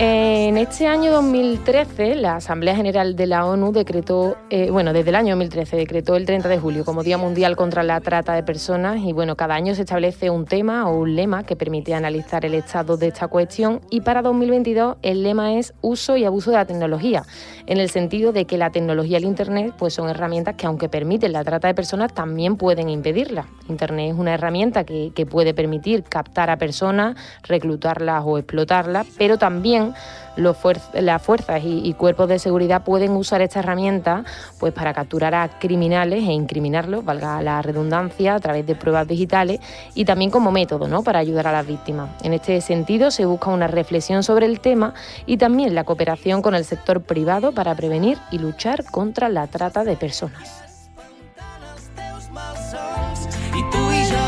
En 0.00 0.58
este 0.58 0.88
año 0.88 1.12
2013, 1.12 2.16
la 2.16 2.36
Asamblea 2.36 2.74
General 2.74 3.14
de 3.14 3.28
la 3.28 3.46
ONU 3.46 3.70
decretó, 3.70 4.36
eh, 4.50 4.68
bueno, 4.68 4.92
desde 4.92 5.10
el 5.10 5.14
año 5.14 5.36
2013 5.36 5.76
decretó 5.76 6.16
el 6.16 6.26
30 6.26 6.48
de 6.48 6.58
julio 6.58 6.84
como 6.84 7.04
Día 7.04 7.16
Mundial 7.16 7.54
contra 7.54 7.84
la 7.84 8.00
Trata 8.00 8.34
de 8.34 8.42
Personas 8.42 8.98
y 9.04 9.12
bueno, 9.12 9.36
cada 9.36 9.54
año 9.54 9.72
se 9.76 9.82
establece 9.82 10.30
un 10.30 10.46
tema 10.46 10.90
o 10.90 10.98
un 10.98 11.14
lema 11.14 11.44
que 11.44 11.54
permite 11.54 11.94
analizar 11.94 12.44
el 12.44 12.54
estado 12.54 12.96
de 12.96 13.06
esta 13.06 13.28
cuestión 13.28 13.82
y 13.88 14.00
para 14.00 14.20
2022 14.22 14.96
el 15.02 15.22
lema 15.22 15.54
es 15.54 15.74
uso 15.80 16.16
y 16.16 16.24
abuso 16.24 16.50
de 16.50 16.56
la 16.56 16.64
tecnología, 16.64 17.22
en 17.66 17.78
el 17.78 17.88
sentido 17.88 18.32
de 18.32 18.46
que 18.46 18.58
la 18.58 18.70
tecnología 18.70 19.18
y 19.18 19.22
el 19.22 19.28
Internet 19.28 19.74
pues 19.78 19.94
son 19.94 20.08
herramientas 20.08 20.56
que 20.56 20.66
aunque 20.66 20.88
permiten 20.88 21.32
la 21.32 21.44
trata 21.44 21.68
de 21.68 21.74
personas 21.74 22.12
también 22.12 22.56
pueden 22.56 22.88
impedirla. 22.88 23.46
Internet 23.68 24.12
es 24.12 24.18
una 24.18 24.34
herramienta 24.34 24.82
que, 24.82 25.12
que 25.14 25.24
puede 25.24 25.54
permitir 25.54 26.02
captar 26.02 26.50
a 26.50 26.56
personas, 26.56 27.16
reclutarlas 27.44 28.24
o 28.26 28.38
explotarlas, 28.38 29.06
pero 29.16 29.38
también 29.38 29.83
las 30.36 30.56
fuerzas 31.22 31.62
y, 31.64 31.92
cuerpos 31.94 32.28
de 32.28 32.38
seguridad 32.38 32.82
pueden 32.82 33.12
usar 33.12 33.40
esta 33.40 33.60
herramienta 33.60 34.24
pues, 34.58 34.72
para 34.72 34.92
capturar 34.92 35.34
a 35.34 35.48
criminales 35.58 36.24
e 36.24 36.32
incriminarlos, 36.32 37.04
valga 37.04 37.42
la 37.42 37.62
redundancia, 37.62 38.34
a 38.34 38.40
través 38.40 38.66
de 38.66 38.74
pruebas 38.74 39.06
digitales 39.06 39.60
y 39.94 40.04
también 40.04 40.30
como 40.30 40.50
método 40.50 40.88
¿no? 40.88 41.02
para 41.02 41.18
ayudar 41.18 41.46
a 41.46 41.52
las 41.52 41.66
víctimas. 41.66 42.10
En 42.22 42.32
este 42.32 42.60
sentido, 42.60 43.10
se 43.10 43.26
busca 43.26 43.50
una 43.50 43.66
reflexión 43.66 44.22
sobre 44.22 44.46
el 44.46 44.60
tema 44.60 44.94
y 45.26 45.36
también 45.36 45.74
la 45.74 45.84
cooperación 45.84 46.42
con 46.42 46.54
el 46.54 46.64
sector 46.64 47.02
privado 47.02 47.52
para 47.52 47.74
prevenir 47.74 48.18
y 48.30 48.38
luchar 48.38 48.84
contra 48.84 49.28
la 49.28 49.46
trata 49.46 49.84
de 49.84 49.96
personas. 49.96 50.64
vamos 52.34 54.23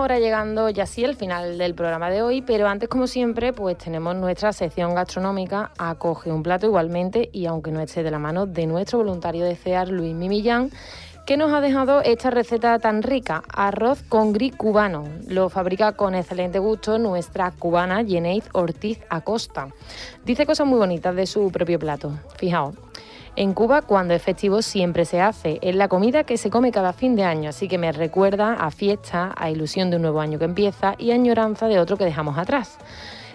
ahora 0.00 0.18
llegando 0.18 0.70
ya 0.70 0.86
sí 0.86 1.04
al 1.04 1.14
final 1.14 1.58
del 1.58 1.74
programa 1.74 2.10
de 2.10 2.22
hoy, 2.22 2.42
pero 2.42 2.66
antes 2.68 2.88
como 2.88 3.06
siempre 3.06 3.52
pues 3.52 3.76
tenemos 3.76 4.16
nuestra 4.16 4.52
sección 4.52 4.94
gastronómica 4.94 5.72
Acoge 5.78 6.32
un 6.32 6.42
plato 6.42 6.66
igualmente 6.66 7.28
y 7.32 7.46
aunque 7.46 7.70
no 7.70 7.80
esté 7.80 8.02
de 8.02 8.10
la 8.10 8.18
mano 8.18 8.46
de 8.46 8.66
nuestro 8.66 8.98
voluntario 8.98 9.44
de 9.44 9.56
CEAR 9.56 9.88
Luis 9.88 10.14
Mimillán, 10.14 10.70
que 11.26 11.36
nos 11.36 11.52
ha 11.52 11.60
dejado 11.60 12.00
esta 12.00 12.30
receta 12.30 12.78
tan 12.78 13.02
rica, 13.02 13.42
arroz 13.52 14.02
con 14.08 14.32
gris 14.32 14.56
cubano. 14.56 15.04
Lo 15.28 15.48
fabrica 15.48 15.92
con 15.92 16.14
excelente 16.14 16.58
gusto 16.58 16.98
nuestra 16.98 17.50
cubana 17.52 18.04
Jeneid 18.04 18.44
Ortiz 18.52 18.98
Acosta. 19.10 19.68
Dice 20.24 20.46
cosas 20.46 20.66
muy 20.66 20.78
bonitas 20.78 21.14
de 21.14 21.26
su 21.26 21.52
propio 21.52 21.78
plato. 21.78 22.12
Fijaos, 22.36 22.74
en 23.40 23.54
Cuba, 23.54 23.80
cuando 23.80 24.12
es 24.12 24.20
festivo, 24.20 24.60
siempre 24.60 25.06
se 25.06 25.22
hace. 25.22 25.58
Es 25.62 25.74
la 25.74 25.88
comida 25.88 26.24
que 26.24 26.36
se 26.36 26.50
come 26.50 26.70
cada 26.70 26.92
fin 26.92 27.16
de 27.16 27.24
año, 27.24 27.48
así 27.48 27.68
que 27.68 27.78
me 27.78 27.90
recuerda 27.90 28.52
a 28.52 28.70
fiesta, 28.70 29.32
a 29.34 29.50
ilusión 29.50 29.88
de 29.88 29.96
un 29.96 30.02
nuevo 30.02 30.20
año 30.20 30.38
que 30.38 30.44
empieza 30.44 30.94
y 30.98 31.12
añoranza 31.12 31.66
de 31.66 31.80
otro 31.80 31.96
que 31.96 32.04
dejamos 32.04 32.36
atrás 32.36 32.76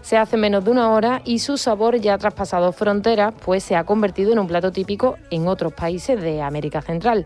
se 0.06 0.18
hace 0.18 0.38
menos 0.38 0.64
de 0.64 0.70
una 0.70 0.92
hora 0.92 1.24
y 1.26 1.40
su 1.40 1.58
sabor 1.58 2.00
ya 2.00 2.14
ha 2.14 2.18
traspasado 2.20 2.72
fronteras, 2.72 3.34
pues 3.44 3.64
se 3.64 3.76
ha 3.76 3.86
convertido 3.86 4.34
en 4.34 4.38
un 4.38 4.46
plato 4.46 4.72
típico 4.72 5.18
en 5.32 5.48
otros 5.48 5.74
países 5.74 6.22
de 6.22 6.44
América 6.44 6.84
Central. 6.84 7.26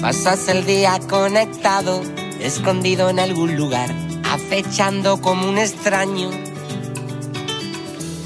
Pasas 0.00 0.48
el 0.48 0.66
día 0.66 1.00
conectado, 1.08 2.02
escondido 2.38 3.08
en 3.08 3.18
algún 3.18 3.56
lugar, 3.56 3.90
acechando 4.30 5.18
como 5.20 5.48
un 5.48 5.56
extraño, 5.56 6.30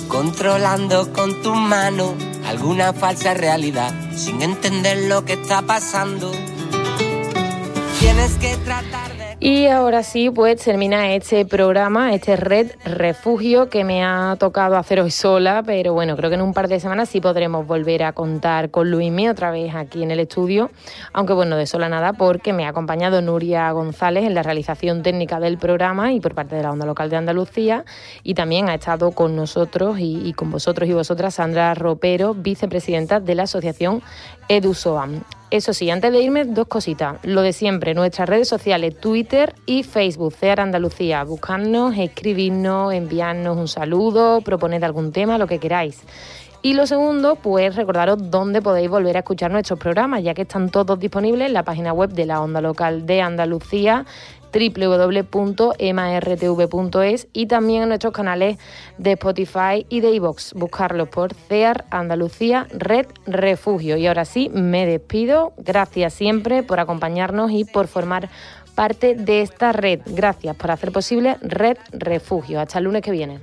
controlando 0.08 1.12
con 1.12 1.40
tu 1.40 1.54
mano 1.54 2.14
alguna 2.48 2.94
falsa 2.94 3.34
realidad, 3.34 3.92
sin 4.16 4.40
entender 4.40 5.08
lo 5.08 5.24
que 5.24 5.34
está 5.34 5.60
pasando. 5.62 6.32
Tienes 8.00 8.32
que 8.38 8.56
tratar 8.58 9.07
y 9.40 9.66
ahora 9.66 10.02
sí, 10.02 10.30
pues 10.30 10.62
termina 10.62 11.14
este 11.14 11.46
programa, 11.46 12.12
este 12.12 12.34
Red 12.34 12.72
Refugio 12.84 13.68
que 13.68 13.84
me 13.84 14.02
ha 14.02 14.36
tocado 14.38 14.76
hacer 14.76 15.00
hoy 15.00 15.12
sola, 15.12 15.62
pero 15.64 15.92
bueno, 15.92 16.16
creo 16.16 16.28
que 16.28 16.34
en 16.34 16.42
un 16.42 16.52
par 16.52 16.66
de 16.66 16.80
semanas 16.80 17.08
sí 17.08 17.20
podremos 17.20 17.64
volver 17.64 18.02
a 18.02 18.12
contar 18.12 18.70
con 18.70 18.90
Luismi 18.90 19.28
otra 19.28 19.52
vez 19.52 19.76
aquí 19.76 20.02
en 20.02 20.10
el 20.10 20.18
estudio, 20.18 20.72
aunque 21.12 21.34
bueno, 21.34 21.56
de 21.56 21.66
sola 21.66 21.88
nada, 21.88 22.14
porque 22.14 22.52
me 22.52 22.66
ha 22.66 22.70
acompañado 22.70 23.22
Nuria 23.22 23.70
González 23.70 24.24
en 24.24 24.34
la 24.34 24.42
realización 24.42 25.04
técnica 25.04 25.38
del 25.38 25.56
programa 25.56 26.12
y 26.12 26.20
por 26.20 26.34
parte 26.34 26.56
de 26.56 26.62
la 26.64 26.72
Onda 26.72 26.84
Local 26.84 27.08
de 27.08 27.16
Andalucía, 27.16 27.84
y 28.24 28.34
también 28.34 28.68
ha 28.68 28.74
estado 28.74 29.12
con 29.12 29.36
nosotros 29.36 30.00
y, 30.00 30.20
y 30.28 30.32
con 30.32 30.50
vosotros 30.50 30.88
y 30.88 30.92
vosotras 30.92 31.36
Sandra 31.36 31.74
Ropero, 31.74 32.34
vicepresidenta 32.34 33.20
de 33.20 33.36
la 33.36 33.44
Asociación 33.44 34.02
EduSoam. 34.48 35.22
Eso 35.50 35.72
sí, 35.72 35.88
antes 35.90 36.12
de 36.12 36.20
irme, 36.20 36.44
dos 36.44 36.66
cositas. 36.68 37.16
Lo 37.22 37.40
de 37.40 37.54
siempre, 37.54 37.94
nuestras 37.94 38.28
redes 38.28 38.48
sociales, 38.48 39.00
Twitter 39.00 39.54
y 39.64 39.82
Facebook, 39.82 40.34
CEAR 40.34 40.60
Andalucía. 40.60 41.24
Buscarnos, 41.24 41.96
escribirnos, 41.96 42.92
enviarnos 42.92 43.56
un 43.56 43.68
saludo, 43.68 44.42
proponer 44.42 44.84
algún 44.84 45.10
tema, 45.10 45.38
lo 45.38 45.46
que 45.46 45.58
queráis. 45.58 46.02
Y 46.60 46.74
lo 46.74 46.86
segundo, 46.86 47.36
pues 47.36 47.76
recordaros 47.76 48.30
dónde 48.30 48.60
podéis 48.60 48.90
volver 48.90 49.16
a 49.16 49.20
escuchar 49.20 49.52
nuestros 49.52 49.78
programas, 49.78 50.24
ya 50.24 50.34
que 50.34 50.42
están 50.42 50.70
todos 50.70 50.98
disponibles 50.98 51.46
en 51.46 51.54
la 51.54 51.62
página 51.62 51.92
web 51.92 52.10
de 52.10 52.26
la 52.26 52.42
Onda 52.42 52.60
Local 52.60 53.06
de 53.06 53.22
Andalucía, 53.22 54.04
www.martv.es 54.52 55.78
y 57.32 57.46
también 57.46 57.82
en 57.82 57.88
nuestros 57.88 58.12
canales 58.12 58.58
de 58.98 59.12
Spotify 59.12 59.86
y 59.88 60.00
de 60.00 60.10
iVoox. 60.12 60.54
Buscarlos 60.54 61.08
por 61.08 61.34
CEAR 61.34 61.84
Andalucía 61.90 62.66
Red 62.72 63.06
Refugio. 63.26 63.96
Y 63.96 64.06
ahora 64.06 64.24
sí, 64.24 64.50
me 64.52 64.86
despido. 64.86 65.52
Gracias 65.58 66.14
siempre 66.14 66.62
por 66.62 66.80
acompañarnos 66.80 67.50
y 67.50 67.64
por 67.64 67.88
formar 67.88 68.28
parte 68.74 69.14
de 69.14 69.42
esta 69.42 69.72
red. 69.72 70.00
Gracias 70.06 70.54
por 70.56 70.70
hacer 70.70 70.92
posible 70.92 71.36
Red 71.40 71.78
Refugio. 71.92 72.60
Hasta 72.60 72.78
el 72.78 72.84
lunes 72.84 73.02
que 73.02 73.10
viene. 73.10 73.40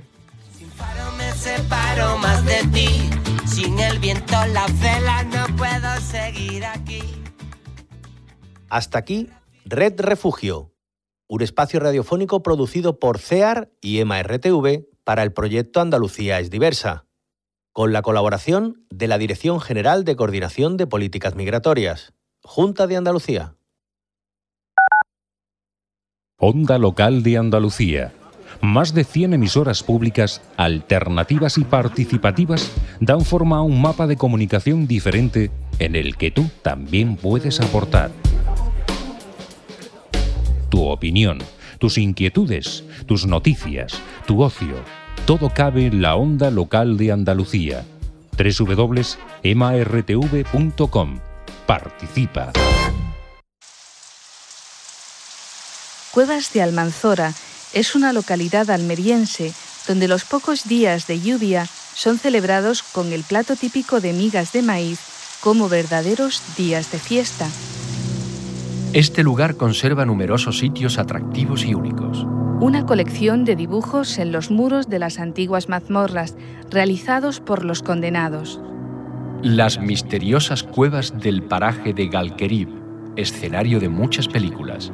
más 2.20 2.44
de 2.44 2.62
ti. 2.72 3.10
Sin 3.46 3.78
el 3.78 3.98
viento, 3.98 4.34
la 4.52 4.66
vela, 4.80 5.22
no 5.24 5.46
puedo 5.56 6.00
seguir 6.00 6.64
aquí. 6.64 7.02
Hasta 8.68 8.98
aquí, 8.98 9.30
Red 9.64 10.00
Refugio 10.00 10.75
un 11.28 11.42
espacio 11.42 11.80
radiofónico 11.80 12.42
producido 12.42 12.98
por 12.98 13.18
CEAR 13.18 13.70
y 13.80 13.98
EMA-RTV 13.98 14.86
para 15.04 15.22
el 15.22 15.32
proyecto 15.32 15.80
Andalucía 15.80 16.40
es 16.40 16.50
diversa, 16.50 17.06
con 17.72 17.92
la 17.92 18.02
colaboración 18.02 18.84
de 18.90 19.08
la 19.08 19.18
Dirección 19.18 19.60
General 19.60 20.04
de 20.04 20.16
Coordinación 20.16 20.76
de 20.76 20.86
Políticas 20.86 21.34
Migratorias, 21.34 22.14
Junta 22.42 22.86
de 22.86 22.96
Andalucía. 22.96 23.56
Onda 26.38 26.78
Local 26.78 27.22
de 27.22 27.38
Andalucía. 27.38 28.12
Más 28.60 28.94
de 28.94 29.04
100 29.04 29.34
emisoras 29.34 29.82
públicas, 29.82 30.42
alternativas 30.56 31.58
y 31.58 31.64
participativas 31.64 32.70
dan 33.00 33.22
forma 33.22 33.58
a 33.58 33.62
un 33.62 33.80
mapa 33.82 34.06
de 34.06 34.16
comunicación 34.16 34.86
diferente 34.86 35.50
en 35.78 35.96
el 35.96 36.16
que 36.16 36.30
tú 36.30 36.48
también 36.62 37.16
puedes 37.16 37.60
aportar 37.60 38.10
tu 40.68 40.86
opinión, 40.86 41.38
tus 41.78 41.98
inquietudes, 41.98 42.84
tus 43.06 43.26
noticias, 43.26 44.00
tu 44.26 44.42
ocio. 44.42 44.76
Todo 45.26 45.50
cabe 45.50 45.86
en 45.86 46.02
la 46.02 46.16
onda 46.16 46.50
local 46.50 46.96
de 46.96 47.12
Andalucía. 47.12 47.84
www.emartv.com. 48.36 51.20
Participa. 51.66 52.50
Cuevas 56.12 56.52
de 56.52 56.62
Almanzora 56.62 57.32
es 57.74 57.94
una 57.94 58.12
localidad 58.12 58.70
almeriense 58.70 59.54
donde 59.86 60.08
los 60.08 60.24
pocos 60.24 60.68
días 60.68 61.06
de 61.06 61.20
lluvia 61.20 61.66
son 61.94 62.18
celebrados 62.18 62.82
con 62.82 63.12
el 63.12 63.22
plato 63.22 63.56
típico 63.56 64.00
de 64.00 64.12
migas 64.12 64.52
de 64.52 64.62
maíz 64.62 64.98
como 65.40 65.68
verdaderos 65.68 66.42
días 66.56 66.90
de 66.90 66.98
fiesta. 66.98 67.48
Este 68.96 69.22
lugar 69.22 69.56
conserva 69.56 70.06
numerosos 70.06 70.58
sitios 70.58 70.98
atractivos 70.98 71.66
y 71.66 71.74
únicos. 71.74 72.26
Una 72.60 72.86
colección 72.86 73.44
de 73.44 73.54
dibujos 73.54 74.16
en 74.16 74.32
los 74.32 74.50
muros 74.50 74.88
de 74.88 74.98
las 74.98 75.18
antiguas 75.18 75.68
mazmorras 75.68 76.34
realizados 76.70 77.40
por 77.40 77.62
los 77.62 77.82
condenados. 77.82 78.58
Las 79.42 79.78
misteriosas 79.78 80.62
cuevas 80.62 81.20
del 81.20 81.42
paraje 81.42 81.92
de 81.92 82.08
Galquerib, 82.08 82.70
escenario 83.16 83.80
de 83.80 83.90
muchas 83.90 84.28
películas. 84.28 84.90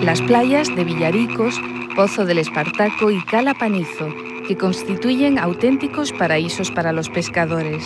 Las 0.00 0.20
playas 0.22 0.66
de 0.74 0.82
Villaricos, 0.82 1.60
Pozo 1.94 2.24
del 2.24 2.38
Espartaco 2.38 3.12
y 3.12 3.22
Cala 3.22 3.54
Panizo, 3.54 4.08
que 4.48 4.56
constituyen 4.56 5.38
auténticos 5.38 6.12
paraísos 6.12 6.72
para 6.72 6.90
los 6.90 7.08
pescadores. 7.08 7.84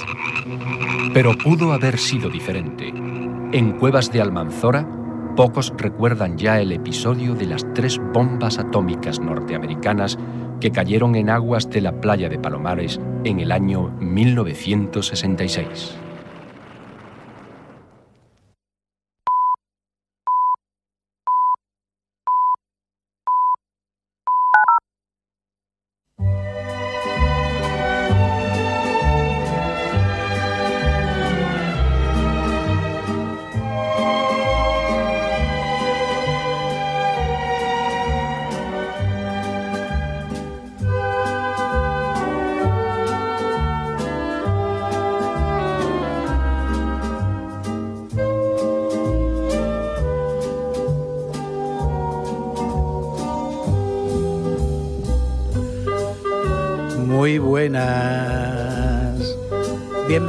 Pero 1.13 1.37
pudo 1.37 1.75
haber 1.75 1.99
sido 1.99 2.31
diferente. 2.31 3.04
En 3.55 3.79
Cuevas 3.79 4.11
de 4.11 4.21
Almanzora, 4.21 4.85
pocos 5.37 5.73
recuerdan 5.77 6.37
ya 6.37 6.61
el 6.61 6.73
episodio 6.73 7.37
de 7.37 7.47
las 7.47 7.65
tres 7.73 8.01
bombas 8.13 8.59
atómicas 8.59 9.21
norteamericanas 9.21 10.19
que 10.61 10.73
cayeron 10.73 11.15
en 11.15 11.31
aguas 11.31 11.71
de 11.71 11.81
la 11.81 12.01
playa 12.01 12.29
de 12.29 12.41
Palomares 12.41 12.99
en 13.23 13.39
el 13.39 13.53
año 13.53 13.91
1966. 14.01 16.04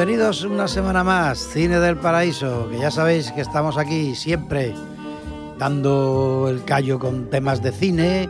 Bienvenidos 0.05 0.43
una 0.43 0.67
semana 0.67 1.03
más, 1.03 1.39
Cine 1.39 1.79
del 1.79 1.97
Paraíso, 1.97 2.69
que 2.69 2.77
ya 2.77 2.91
sabéis 2.91 3.31
que 3.31 3.41
estamos 3.41 3.75
aquí 3.75 4.13
siempre 4.13 4.75
dando 5.57 6.45
el 6.47 6.63
callo 6.63 6.99
con 6.99 7.27
temas 7.31 7.63
de 7.63 7.71
cine, 7.71 8.29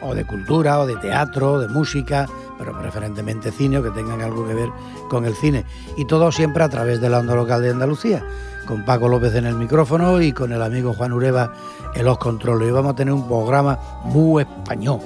o 0.00 0.14
de 0.14 0.24
cultura, 0.24 0.80
o 0.80 0.86
de 0.86 0.96
teatro, 0.96 1.60
de 1.60 1.68
música, 1.68 2.26
pero 2.58 2.72
preferentemente 2.80 3.52
cine 3.52 3.76
o 3.76 3.82
que 3.82 3.90
tengan 3.90 4.22
algo 4.22 4.46
que 4.46 4.54
ver 4.54 4.70
con 5.10 5.26
el 5.26 5.34
cine. 5.34 5.66
Y 5.98 6.06
todo 6.06 6.32
siempre 6.32 6.64
a 6.64 6.70
través 6.70 7.02
de 7.02 7.10
la 7.10 7.18
onda 7.18 7.34
local 7.34 7.60
de 7.60 7.68
Andalucía, 7.68 8.24
con 8.66 8.86
Paco 8.86 9.06
López 9.06 9.34
en 9.34 9.44
el 9.44 9.56
micrófono 9.56 10.22
y 10.22 10.32
con 10.32 10.54
el 10.54 10.62
amigo 10.62 10.94
Juan 10.94 11.12
Ureva 11.12 11.52
en 11.94 12.06
los 12.06 12.16
controles. 12.16 12.66
Y 12.66 12.72
vamos 12.72 12.94
a 12.94 12.96
tener 12.96 13.12
un 13.12 13.28
programa 13.28 13.78
muy 14.04 14.44
español. 14.44 15.00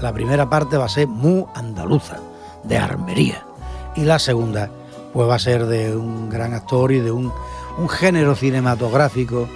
La 0.00 0.10
primera 0.10 0.48
parte 0.48 0.78
va 0.78 0.86
a 0.86 0.88
ser 0.88 1.06
muy 1.06 1.44
andaluza, 1.54 2.16
de 2.64 2.78
armería. 2.78 3.44
Y 3.94 4.04
la 4.04 4.18
segunda, 4.18 4.70
pues 5.12 5.28
va 5.28 5.34
a 5.34 5.38
ser 5.38 5.66
de 5.66 5.96
un 5.96 6.28
gran 6.28 6.54
actor 6.54 6.92
y 6.92 7.00
de 7.00 7.10
un, 7.10 7.32
un 7.78 7.88
género 7.88 8.34
cinematográfico 8.34 9.48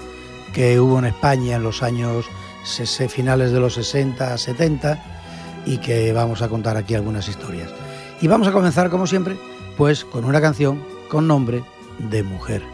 que 0.52 0.78
hubo 0.80 0.98
en 0.98 1.06
España 1.06 1.56
en 1.56 1.62
los 1.62 1.82
años 1.82 2.26
finales 3.08 3.52
de 3.52 3.60
los 3.60 3.74
60, 3.74 4.38
70 4.38 5.02
y 5.66 5.78
que 5.78 6.12
vamos 6.12 6.42
a 6.42 6.48
contar 6.48 6.76
aquí 6.76 6.94
algunas 6.94 7.28
historias. 7.28 7.70
Y 8.20 8.28
vamos 8.28 8.48
a 8.48 8.52
comenzar, 8.52 8.90
como 8.90 9.06
siempre, 9.06 9.36
pues 9.76 10.04
con 10.04 10.24
una 10.24 10.40
canción 10.40 10.82
con 11.08 11.26
nombre 11.26 11.62
de 11.98 12.22
mujer. 12.22 12.73